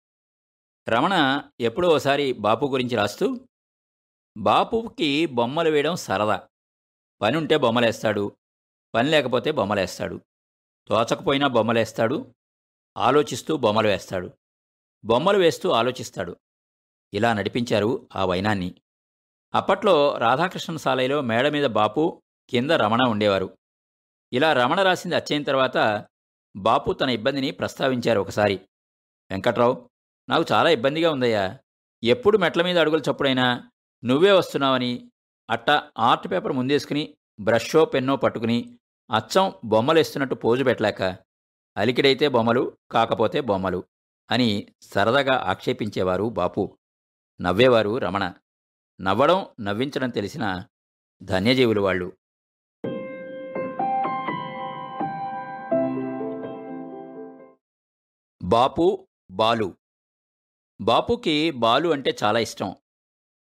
[0.90, 3.49] రమణ ఎప్పుడో ఒకసారి బాపు గురించి రాస్తూ
[4.38, 6.48] బాపుకి బొమ్మలు వేయడం సరదా.
[7.22, 8.36] పని ఉంటే బొమ్మలేస్తాడు
[8.96, 10.22] పని లేకపోతే బొమ్మలేస్తాడు.
[10.88, 12.36] తోచకపోయినా బొమ్మలేస్తాడు
[12.98, 14.34] ఆలోచిస్తూ బొమ్మలు వేస్తాడు.
[15.06, 16.36] బొమ్మలు వేస్తూ ఆలోచిస్తాడు.
[17.14, 18.76] ఇలా నడిపించారు ఆ వైనాన్ని.
[19.54, 23.58] అప్పట్లో రాధాకృష్ణ సాలయ్యలో మేడ మీద బాపు కింద రమణ ఉండేవారు.
[24.34, 26.06] ఇలా రమణ రాసింది అచ్చయిన తర్వాత
[26.56, 28.56] బాపు తన ఇబ్బందిని ప్రస్తావించారు ఒకసారి.
[29.32, 29.90] వెంకట్రావు
[30.30, 31.60] నాకు చాలా ఇబ్బందిగా ఉందయ్యా.
[32.04, 33.72] ఎప్పుడు మెట్ల మీద అడుగులు చప్పుడైనా
[34.06, 35.12] నువ్వే వస్తున్నావని
[35.50, 38.80] అట్టా ఆర్ట్ పేపర్ ముందేసుకుని బ్రషో పెన్నో పట్టుకుని
[39.12, 41.02] అచ్చం బొమ్మలేస్తున్నట్టు పోజు పెట్టలేక
[41.78, 43.84] అలికిడైతే బొమ్మలు కాకపోతే బొమ్మలు
[44.32, 46.78] అని సరదాగా ఆక్షేపించేవారు బాపు.
[47.42, 48.34] నవ్వేవారు రమణ.
[49.02, 50.66] నవ్వడం నవ్వించడం తెలిసిన
[51.24, 52.14] ధన్యజీవులు వాళ్ళు.
[58.44, 59.78] బాపు బాలు.
[60.82, 62.76] బాపుకి బాలు అంటే చాలా ఇష్టం.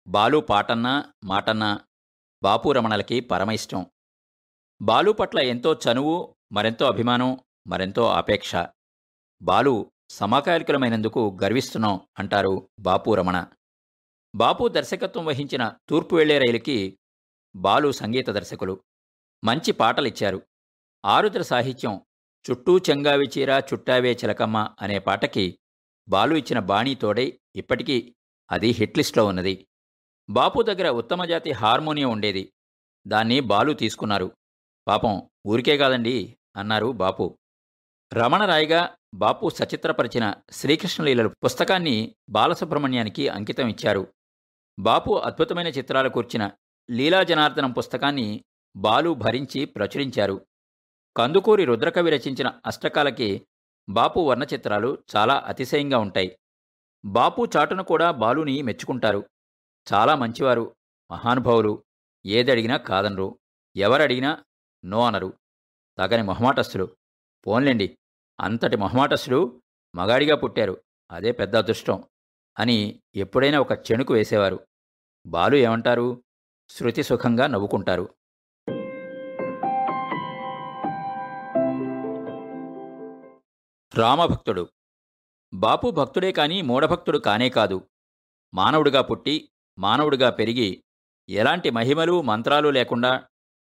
[0.08, 1.80] బాలు పాటన్నా మాటన్నా
[2.44, 3.86] బాపు రమణలకి పరమ ఇష్టం
[4.82, 7.38] బాలు పట్ల ఎంతో చనువు మరెంతో అభిమానం
[7.68, 8.56] మరెంతో ఆపేక్ష.
[9.42, 13.48] బాలు సమకాలికులమైనందుకు గర్విస్తున్నాం అంటారు బాపు రమణ.
[14.36, 17.00] బాపు దర్శకత్వం వహించిన తూర్పు వెళ్ళే రైలుకి
[17.56, 18.84] బాలు సంగీత దర్శకులు.
[19.44, 20.42] మంచి పాటలిచ్చారు.
[21.06, 22.02] ఆరుద్ర సాహిత్యం
[22.46, 25.60] చుట్టూ చెంగావి చీర చుట్టావే చిలకమ్మ అనే పాటకి
[26.10, 28.16] బాలు ఇచ్చిన బాణీతోడై ఇప్పటికీ
[28.52, 29.68] అది హిట్లిస్ట్లో ఉన్నది.
[30.30, 32.54] బాపు దగ్గర ఉత్తమ జాతి హార్మోనియం ఉండేది.
[33.08, 34.32] దాన్ని బాలు తీసుకున్నారు.
[34.88, 37.38] పాపం ఊరికే కాదండి అన్నారు బాపు.
[38.14, 44.14] రమణ రాయిగా బాపు సచిత్రపరిచిన శ్రీకృష్ణలీలలు పుస్తకాన్ని బాలసుబ్రహ్మణ్యానికి అంకితం ఇచ్చారు.
[44.80, 46.52] బాపు అద్భుతమైన చిత్రాలు కూర్చిన
[46.92, 48.44] లీలా జనార్దనం పుస్తకాన్ని
[48.76, 50.46] బాలు భరించి ప్రచురించారు.
[51.18, 53.48] కందుకూరి రుద్రకవి రచించిన అష్టకాలకి
[53.90, 56.38] బాపు వర్ణచిత్రాలు చాలా అతిశయంగా ఉంటాయి.
[57.06, 59.30] బాపు చాటును కూడా బాలుని మెచ్చుకుంటారు.
[59.94, 60.76] చాలా మంచివారు
[61.12, 61.84] మహానుభావులు.
[62.26, 63.40] ఏదడిగినా కాదనరు
[63.76, 64.44] ఎవరడిగినా
[64.86, 65.34] నో అనరు.
[65.98, 66.96] తగని మొహమాటస్తులు
[67.48, 67.98] పోన్లేండి
[68.40, 69.62] అంతటి మొహమాటస్తులు
[69.96, 72.04] మగాడిగా పుట్టారు అదే పెద్ద అదృష్టం
[72.60, 74.68] అని ఎప్పుడైనా ఒక చెణుకు వేసేవారు.
[75.26, 76.24] బాలు ఏమంటారు?
[76.70, 78.16] శృతి సుఖంగా నవ్వుకుంటారు.
[83.96, 84.70] రామభక్తుడు.
[85.54, 87.90] బాపు భక్తుడే కాని మూఢభక్తుడు కానే కాదు.
[88.54, 90.84] మానవుడిగా పుట్టి మానవుడిగా పెరిగి
[91.30, 93.28] ఎలాంటి మహిమలు మంత్రాలు లేకుండా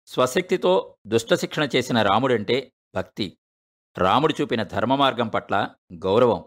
[0.07, 3.38] స్వశక్తితో దుష్టశిక్షణ చేసిన రాముడంటే భక్తి.
[3.98, 6.44] రాముడు చూపిన ధర్మ మార్గం పట్ల గౌరవం.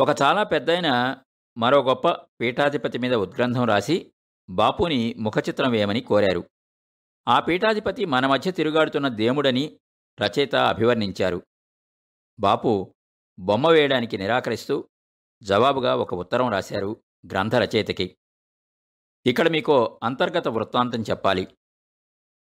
[0.00, 1.16] ఒక చాలా పెద్దయిన
[1.58, 2.08] మరో గొప్ప
[2.40, 4.12] పీఠాధిపతి మీద ఉద్గ్రంథం రాసి
[4.50, 6.50] బాపుని ముఖచిత్రం వేయమని కోరారు.
[7.28, 9.78] ఆ పీఠాధిపతి మన మధ్య తిరుగాడుతున్న దేవుడని
[10.22, 11.42] రచయిత అభివర్ణించారు.
[12.40, 12.94] బాపు
[13.38, 14.88] బొమ్మ వేయడానికి నిరాకరిస్తూ
[15.42, 17.02] జవాబుగా ఒక ఉత్తరం రాశారు.
[17.26, 18.16] గ్రంథ రచయితకి.
[19.26, 21.56] ఇక్కడ మీకో అంతర్గత వృత్తాంతం చెప్పాలి.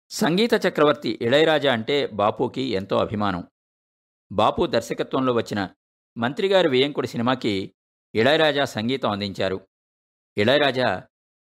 [0.09, 3.47] సంగీత చక్రవర్తి ఇళయరాజా అంటే బాపుకి ఎంతో అభిమానం.
[4.31, 5.69] బాపు దర్శకత్వంలో వచ్చిన
[6.17, 7.75] మంత్రిగారి వేయంకుడి సినిమాకి
[8.15, 9.67] ఇళయరాజా సంగీతం అందించారు.
[10.37, 11.03] ఇళయరాజా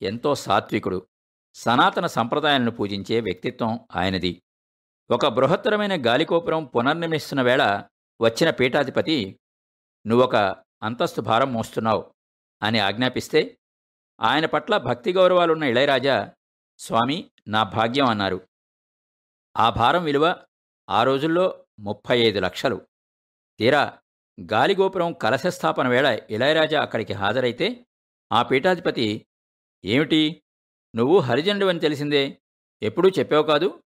[0.02, 1.08] ఎంతో సాత్వికుడు.
[1.54, 4.44] సనాతన సంప్రదాయాలను పూజించే వ్యక్తిత్వం ఆయనది.
[5.12, 7.84] ఒక బృహత్తరమైన గాలికోపురం పునర్నిర్మిస్తున్న వేళ
[8.22, 9.40] వచ్చిన పీఠాధిపతి
[10.08, 10.36] నువ్వొక
[10.84, 12.15] అంతస్తు భారం మోస్తున్నావు.
[12.64, 13.58] అని ఆజ్ఞాపిస్తే
[14.22, 16.34] ఆయన పట్ల భక్తి గౌరవాలున్న ఇళయరాజా
[16.80, 18.48] స్వామి నా భాగ్యం అన్నారు.
[19.58, 20.46] ఆ భారం విలువ
[20.90, 22.88] ఆ రోజుల్లో ముప్పై ఐదు లక్షలు.
[23.60, 24.00] తీరా
[24.52, 27.86] గాలిగోపురం కలశస్థాపన వేళ ఇళయరాజా అక్కడికి హాజరైతే
[28.32, 29.28] ఆ పీఠాధిపతి
[29.86, 30.44] ఏమిటి?
[30.96, 32.42] నువ్వు హరిజండువని తెలిసిందే?
[32.82, 33.84] ఎప్పుడూ చెప్పావు కాదు?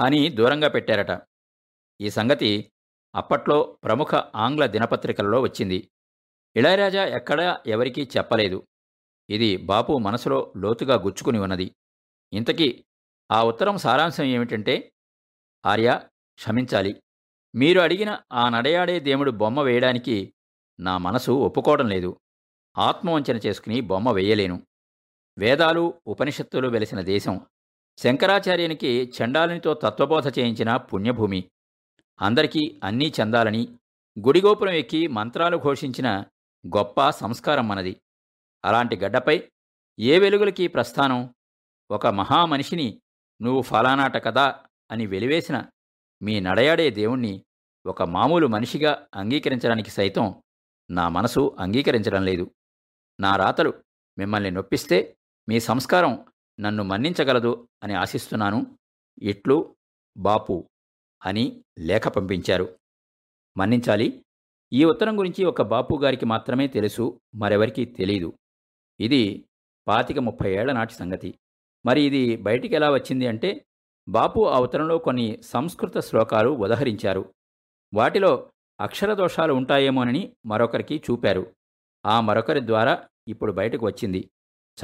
[0.00, 1.22] అని దూరంగా పెట్టారట.
[2.00, 2.72] ఈ సంగతి
[3.14, 5.90] అప్పట్లో ప్రముఖ ఆంగ్ల దినపత్రికలలో వచ్చింది.
[6.58, 8.66] ఇళయరాజా ఎక్కడా ఎవరికీ చెప్పలేదు.
[9.30, 11.74] ఇది బాపు మనసులో లోతుగా గుచ్చుకుని ఉన్నది.
[12.32, 12.84] ఇంతకీ
[13.30, 14.92] ఆ ఉత్తరం సారాంశం ఏమిటంటే
[15.66, 16.00] ఆర్య
[16.34, 17.02] క్షమించాలి.
[17.54, 20.34] మీరు అడిగిన ఆ నడయాడే దేవుడు బొమ్మ వేయడానికి
[20.80, 22.20] నా మనసు ఒప్పుకోవడం లేదు.
[22.78, 24.66] ఆత్మవంచన చేసుకుని బొమ్మ వేయలేను.
[25.38, 27.40] వేదాలు ఉపనిషత్తులు వెలిసిన దేశం.
[27.98, 31.50] శంకరాచార్యునికి చండాలనితో తత్వబోధ చేయించిన పుణ్యభూమి.
[32.20, 33.68] అందరికీ అన్నీ చెందాలని
[34.26, 36.24] గుడిగోపురం ఎక్కి మంత్రాలు ఘోషించిన
[36.66, 38.00] గొప్ప సంస్కారం మనది
[38.64, 39.50] అలాంటి గడ్డపై
[39.98, 41.34] ఏ వెలుగులకి ప్రస్థానం?
[41.90, 43.02] ఒక మహామనిషిని
[43.42, 45.64] నువ్వు ఫలానాట కదా అని వెలివేసిన
[46.22, 47.44] మీ నడయాడే దేవుణ్ణి
[47.86, 50.42] ఒక మామూలు మనిషిగా అంగీకరించడానికి సైతం
[50.90, 52.54] నా మనసు అంగీకరించడం లేదు.
[53.20, 53.84] నా రాతలు
[54.18, 55.16] మిమ్మల్ని నొప్పిస్తే
[55.48, 56.26] మీ సంస్కారం
[56.60, 58.78] నన్ను మన్నించగలదు అని ఆశిస్తున్నాను.
[59.22, 59.76] ఇట్లు
[60.16, 60.70] బాపు
[61.24, 62.78] అని లేఖ పంపించారు.
[63.56, 64.24] మన్నించాలి
[64.72, 68.32] ఈ ఉత్తరం గురించి ఒక బాపు గారికి మాత్రమే తెలుసు మరెవరికీ తెలీదు.
[69.00, 69.44] ఇది
[69.88, 71.38] పాతిక ముప్పై ఏళ్ళ నాటి సంగతి.
[71.86, 73.64] మరి ఇది బయటికి ఎలా వచ్చింది అంటే
[74.08, 77.34] బాపు ఆ ఉత్తరంలో కొన్ని సంస్కృత శ్లోకాలు ఉదహరించారు.
[77.94, 78.50] వాటిలో
[78.80, 81.54] అక్షర దోషాలు ఉంటాయేమోనని మరొకరికి చూపారు.
[82.06, 84.30] ఆ మరొకరి ద్వారా ఇప్పుడు బయటకు వచ్చింది.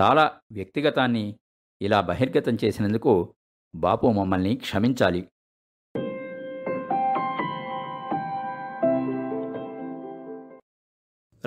[0.01, 1.39] చాలా వ్యక్తిగతాన్ని
[1.83, 3.35] ఇలా బహిర్గతం చేసినందుకు
[3.75, 5.29] బాపు మమ్మల్ని క్షమించాలి.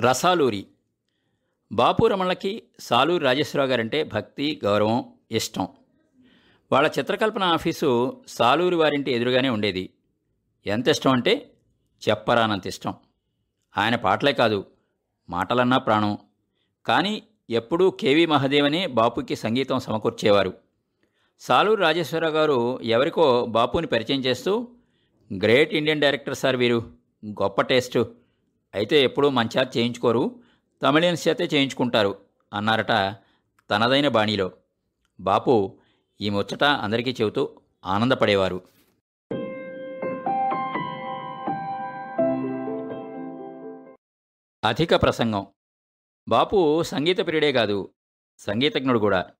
[0.00, 0.66] రసాలూరి.
[1.72, 5.68] బాపు రమణలకి సాలూరి రాజేశ్వరరావు గారంటే భక్తి గౌరవం ఇష్టం.
[6.72, 9.90] వాళ్ళ చిత్రకల్పన ఆఫీసు సాలూరి వారింటి ఎదురుగానే ఉండేది.
[10.66, 11.50] ఎంత ఇష్టం అంటే
[12.08, 12.94] చెప్పరానంత ఇష్టం.
[13.78, 14.66] ఆయన పాటలే కాదు
[15.28, 16.18] మాటలన్నా ప్రాణం.
[16.86, 20.54] కానీ ఎప్పుడూ కేవి మహదేవనే బాపుకి సంగీతం సమకూర్చేవారు.
[21.40, 24.68] సాలూరు రాజేశ్వరరావు గారు ఎవరికో బాపుని పరిచయం చేస్తూ
[25.32, 26.92] గ్రేట్ ఇండియన్ డైరెక్టర్ సార్ వీరు
[27.26, 28.14] గొప్ప టేస్టు.
[28.74, 30.42] అయితే ఎప్పుడూ మంచాత్ చేయించుకోరు
[30.82, 32.20] తమిళియన్స్ చేతే చేయించుకుంటారు
[32.52, 33.16] అన్నారట
[33.70, 34.52] తనదైన బాణీలో.
[35.20, 35.78] బాపు
[36.20, 38.62] ఈ ముచ్చట అందరికీ చెబుతూ ఆనందపడేవారు.
[44.64, 45.46] అధిక ప్రసంగం.
[46.28, 47.90] బాపు సంగీత ప్రియుడే కాదు
[48.38, 49.30] సంగీతజ్ఞుడు కూడా.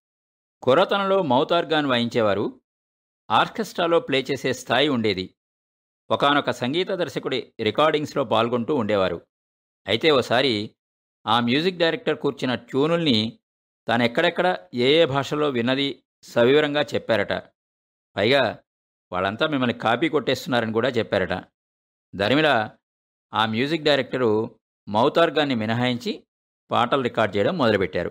[0.63, 2.61] కుర్రతనంలో మౌతార్గాన్ వాయించేవారు.
[3.31, 5.35] ఆర్కెస్ట్రాలో ప్లే చేసే స్థాయి ఉండేది.
[6.11, 9.23] ఒకానొక సంగీత దర్శకుడి రికార్డింగ్స్లో పాల్గొంటూ ఉండేవారు.
[9.87, 10.77] అయితే ఓసారి
[11.27, 13.39] ఆ మ్యూజిక్ డైరెక్టర్ కూర్చిన ట్యూనుల్ని
[13.89, 17.33] తానెక్కడెక్కడ ఏ ఏ భాషలో విన్నది సవివరంగా చెప్పారట.
[18.17, 18.59] పైగా
[19.13, 21.45] వాళ్ళంతా మిమ్మల్ని కాపీ కొట్టేస్తున్నారని కూడా చెప్పారట.
[22.15, 22.71] దరిమిల
[23.35, 26.25] ఆ మ్యూజిక్ డైరెక్టరు మౌతార్గాన్ని మినహాయించి
[26.71, 28.11] పాటలు రికార్డ్ చేయడం మొదలుపెట్టారు.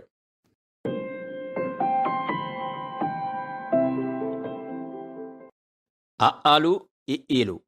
[6.21, 7.62] అ ఆలు ఇ ఈలు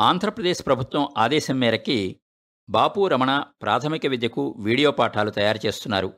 [0.00, 2.20] ఆంధ్రప్రదేశ్ ప్రభుత్వం ఆదేశం మేరకి
[2.70, 6.12] బాపు రమణ ప్రాథమిక విద్యకు వీడియో పాఠాలు తయారు చేస్తున్నారు.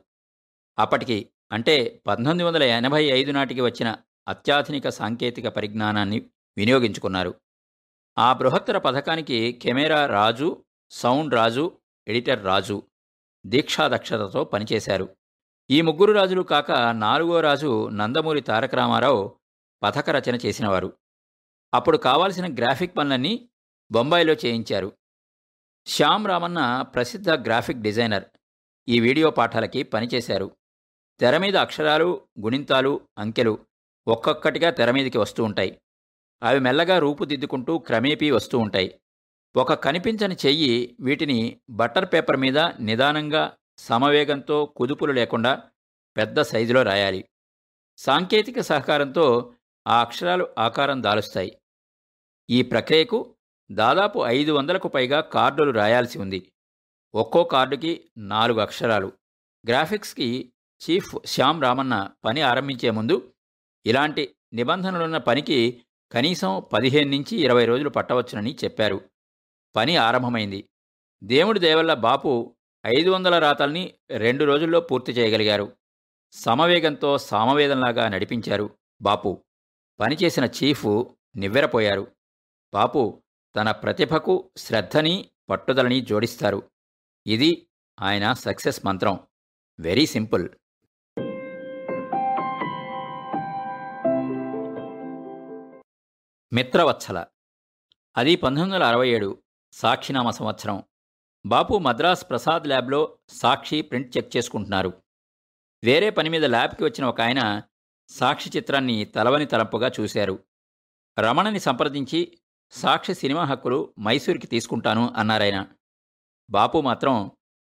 [0.79, 3.95] అప్పటికి అంటే పంతొమ్మిది వందల ఎనభై ఐదు నాటికి వచ్చిన
[4.27, 7.35] అత్యాధునిక సాంకేతిక పరిజ్ఞానాన్ని వినియోగించుకున్నారు.
[8.17, 12.83] ఆ బృహత్తర పథకానికి camera Raju sound Raju editor Raju
[13.45, 15.09] దీక్షాదక్షతతో పనిచేశారు.
[15.69, 19.39] ఈ ముగ్గురు రాజులు కాక నాలుగో రాజు నందమూరి తారక రామారావు
[19.83, 20.93] పథక రచన చేసినవారు.
[21.73, 23.49] అప్పుడు కావాల్సిన గ్రాఫిక్ పనులన్నీ
[23.91, 24.97] బొంబాయిలో చేయించారు.
[25.85, 28.23] శ్యామ్ రామన్న ప్రసిద్ధ గ్రాఫిక్ డిజైనర్.
[28.87, 30.57] ఈ వీడియో పాఠాలకి పనిచేశారు.
[31.19, 33.65] తెర మీద అక్షరాలు గుణింతాలు అంకెలు
[34.07, 35.81] ఒక్కొక్కటిగా తెర మీదకి వస్తూ ఉంటాయి.
[36.43, 39.01] అవి మెల్లగా రూపుదిద్దుకుంటూ క్రమేపీ వస్తూ ఉంటాయి.
[39.55, 45.63] ఒక కనిపించని చెయ్యి వీటిని బట్టర్ పేపర్ మీద నిదానంగా సమవేగంతో కుదుపులు లేకుండా
[46.17, 47.25] పెద్ద సైజులో రాయాలి.
[47.97, 49.53] సాంకేతిక సహకారంతో
[49.87, 51.61] ఆ అక్షరాలు ఆకారం దాలుస్తాయి.
[52.49, 53.34] ఈ ప్రక్రియకు
[53.71, 56.51] దాదాపు ఐదు వందలకు పైగా కార్డులు రాయాల్సి ఉంది.
[57.15, 59.11] ఒక్కో కార్డుకి నాలుగు అక్షరాలు.
[59.67, 63.33] గ్రాఫిక్స్కి చీఫ్ శ్యామ్ రామన్న పని ఆరంభించే ముందు
[63.85, 69.01] ఇలాంటి నిబంధనలున్న పనికి కనీసం పదిహేను నుంచి ఇరవై రోజులు పట్టవచ్చునని చెప్పారు.
[69.75, 70.69] పని ఆరంభమైంది.
[71.23, 75.77] దేవుడి దేవల్ల బాపు ఐదు వందల రాతల్ని రెండు రోజుల్లో పూర్తి చేయగలిగారు.
[76.31, 79.43] సమవేగంతో సామవేదంలాగా నడిపించారు బాపు.
[79.99, 82.07] పనిచేసిన చీఫు నివ్వెరపోయారు.
[82.73, 83.23] బాపు
[83.55, 86.71] తన ప్రతిభకు శ్రద్ధని పట్టుదలని జోడిస్తారు.
[87.27, 87.69] ఇది
[88.01, 89.19] ఆయన సక్సెస్ మంత్రం.
[89.79, 90.49] Very simple.
[96.53, 97.25] మిత్రవత్సల.
[98.17, 100.83] అది పంతొమ్మిది వందల అరవై ఏడు సాక్షినామ సంవత్సరం.
[101.45, 105.03] బాపు మద్రాస్ ప్రసాద్ ల్యాబ్లో సాక్షి ప్రింట్ చెక్ చేసుకుంటున్నారు.
[105.83, 107.61] వేరే పని మీద ల్యాబ్కి వచ్చిన ఒక ఆయన
[108.09, 110.43] సాక్షి చిత్రాన్ని తలవని తలంపుగా చూశారు.
[111.19, 112.37] రమణని సంప్రదించి
[112.71, 115.67] సాక్షి సినిమా హక్కులు మైసూర్కి తీసుకుంటాను అన్నారాయన.
[116.49, 117.31] బాపు మాత్రం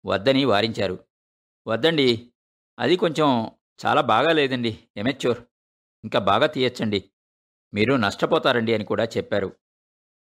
[0.07, 1.05] వద్దని వారించారు.
[1.66, 2.33] వద్దండి
[2.79, 3.53] అది కొంచెం
[3.87, 5.42] చాలా బాగా లేదండి ఎమెచ్యూర్.
[6.05, 7.11] ఇంకా బాగా తీయచ్చండి
[7.74, 9.57] మీరు నష్టపోతారండి అని కూడా చెప్పారు.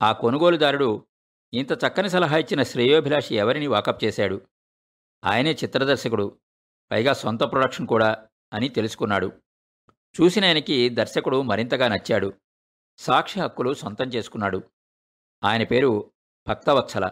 [0.02, 1.06] ఆ కొనుగోలుదారుడు
[1.54, 4.46] ఇంత చక్కని సలహా ఇచ్చిన శ్రేయోభిలాషి ఎవరిని వాకప్ చేశాడు?
[5.24, 6.38] ఆయనే చిత్రదర్శకుడు
[6.90, 9.32] పైగా సొంత ప్రొడక్షన్ కూడా అని తెలుసుకున్నాడు.
[10.20, 12.32] చూసిన ఆయనకి దర్శకుడు మరింతగా నచ్చాడు.
[12.98, 14.62] సాక్షి హక్కులు సొంతం చేసుకున్నాడు.
[15.44, 16.12] ఆయన పేరు
[16.48, 17.11] భక్తవత్సల.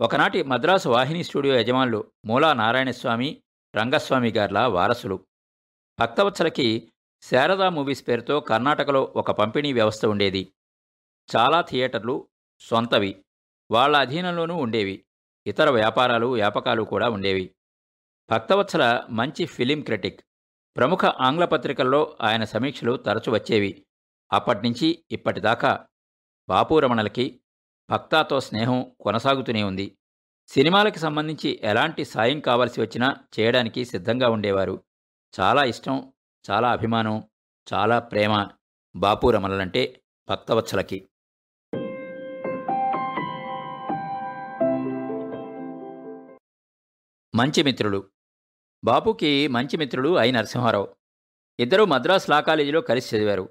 [0.00, 3.42] ఒకనాటి మద్రాసు వాహిని స్టూడియో యజమానులు మూలా నారాయణస్వామి
[3.76, 5.26] రంగస్వామి గార్ల వారసులు.
[6.00, 10.54] భక్తవత్సలకి శారదా మూవీస్ పేరుతో కర్ణాటకలో ఒక పంపిణీ వ్యవస్థ ఉండేది.
[11.36, 12.28] చాలా థియేటర్లు
[12.60, 13.24] సొంతవి.
[13.70, 15.06] వాళ్ళ అధీనంలోనూ ఉండేవి.
[15.46, 17.54] ఇతర వ్యాపారాలు వ్యాపకాలు కూడా ఉండేవి.
[18.30, 20.20] భక్తవత్సల మంచి ఫిలిం క్రిటిక్.
[20.76, 23.86] ప్రముఖ ఆంగ్ల పత్రికల్లో ఆయన సమీక్షలు తరచు వచ్చేవి.
[24.32, 25.86] అప్పటినుంచి ఇప్పటిదాకా
[26.48, 27.40] బాపు రమణలకి
[27.90, 29.98] భక్తాతో స్నేహం కొనసాగుతూనే ఉంది.
[30.48, 34.84] సినిమాలకి సంబంధించి ఎలాంటి సాయం కావాల్సి వచ్చినా చేయడానికి సిద్ధంగా ఉండేవారు.
[35.40, 36.12] చాలా ఇష్టం
[36.50, 37.28] చాలా అభిమానం
[37.74, 38.48] చాలా ప్రేమ
[38.96, 41.08] బాపు రమణలంటే భక్తవత్సలకి.
[47.34, 48.10] మంచి మిత్రులు.
[48.84, 50.96] బాపుకి మంచి మిత్రుడు ఐ నరసింహారావు.
[51.58, 53.48] ఇద్దరూ మద్రాస్ లా కాలేజీలో కలిసి చదివారు.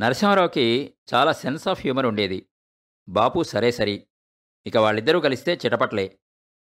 [0.00, 2.48] నరసింహారావుకి చాలా సెన్స్ ఆఫ్ హ్యూమర్ ఉండేది.
[3.08, 4.06] బాపు సరే సరి.
[4.66, 6.18] ఇక వాళ్ళిద్దరూ కలిస్తే చిటపట్లే.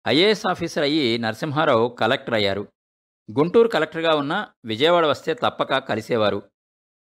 [0.09, 2.73] ఐఏఎస్ ఆఫీసర్ అయ్యి నరసింహారావు కలెక్టర్ అయ్యారు.
[3.39, 6.43] గుంటూరు కలెక్టర్గా ఉన్న విజయవాడ వస్తే తప్పక కలిసేవారు.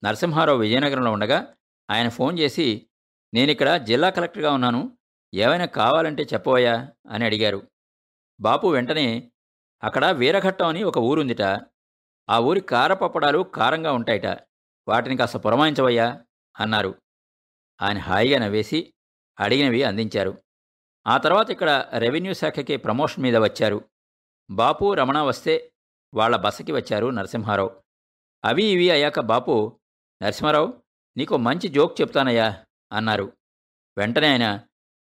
[0.04, 1.54] నరసింహారావు విజయనగరంలో ఉండగా
[1.90, 2.88] ఆయన ఫోన్ చేసి
[3.34, 4.98] నేనిక్కడ జిల్లా కలెక్టర్గా ఉన్నాను.
[5.34, 7.62] ఏమైనా కావాలంటే చెప్పవయ్యా అని అడిగారు.
[8.40, 9.30] బాపు వెంటనే
[9.82, 11.42] అక్కడ వీరఘట్టం అని ఒక ఊరుందిట.
[12.30, 14.47] ఆ ఊరి కారపప్పడాలు కారంగా ఉంటాయిట.
[14.88, 16.24] వాటిని కాస్త పురమాయించవయ్యా
[16.60, 17.02] అన్నారు.
[17.82, 18.94] ఆయన హాయిగా నవ్వేసి
[19.40, 20.42] అడిగినవి అందించారు.
[21.06, 23.90] ఆ తర్వాత ఇక్కడ రెవెన్యూ శాఖకి ప్రమోషన్ మీద వచ్చారు.
[24.50, 25.72] బాపు రమణ వస్తే
[26.14, 27.82] వాళ్ళ బసకి వచ్చారు నరసింహారావు.
[28.44, 29.80] అవి ఇవి అయ్యాక బాపు
[30.22, 30.82] నరసింహారావు
[31.16, 33.32] నీకు మంచి జోక్ చెప్తానయ్యా అన్నారు.
[33.98, 34.60] వెంటనే ఆయన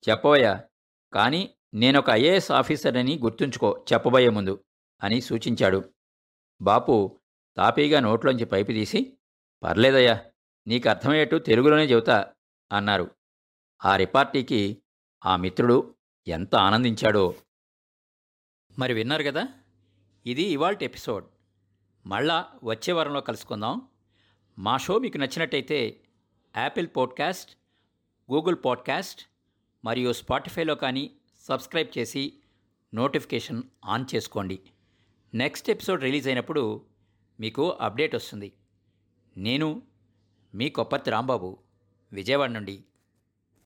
[0.10, 0.64] చెప్పవయ్యా
[1.14, 4.64] కానీ నేనొక ఐఏఎస్ ఆఫీసర్ని గుర్తుంచుకో చెప్పబోయే ముందు
[5.04, 5.94] అని సూచించాడు.
[6.62, 7.20] బాపు
[7.58, 9.19] తాపీగా నోట్లోంచి పైపు తీసి
[9.64, 10.26] పర్లేదయ్యా
[10.68, 12.34] నీకు అర్థమయ్యేట్టు తెలుగులోనే చెబుతా
[12.72, 13.12] అన్నారు.
[13.86, 14.78] ఆ రిపార్టీకి
[15.26, 15.96] ఆ మిత్రుడు
[16.28, 17.36] ఎంత ఆనందించాడో.
[18.80, 19.48] మరి విన్నారు కదా
[20.26, 21.26] ఇది ఇవాల్టి ఎపిసోడ్.
[22.06, 23.88] మళ్ళా వచ్చే వారంలో కలుసుకుందాం.
[24.60, 26.02] మా షో మీకు నచ్చినట్టయితే
[26.58, 27.58] యాపిల్ పాడ్కాస్ట్
[28.32, 29.22] గూగుల్ పాడ్కాస్ట్
[29.86, 32.34] మరియు స్పాటిఫైలో కానీ సబ్స్క్రైబ్ చేసి
[32.94, 34.60] నోటిఫికేషన్ ఆన్ చేసుకోండి.
[35.34, 36.86] నెక్స్ట్ ఎపిసోడ్ రిలీజ్ అయినప్పుడు
[37.40, 38.54] మీకు అప్డేట్ వస్తుంది.
[39.40, 39.68] నేను
[40.54, 41.50] మీ కొప్పర్తి రాంబాబు
[42.12, 42.76] విజయవాడ నుండి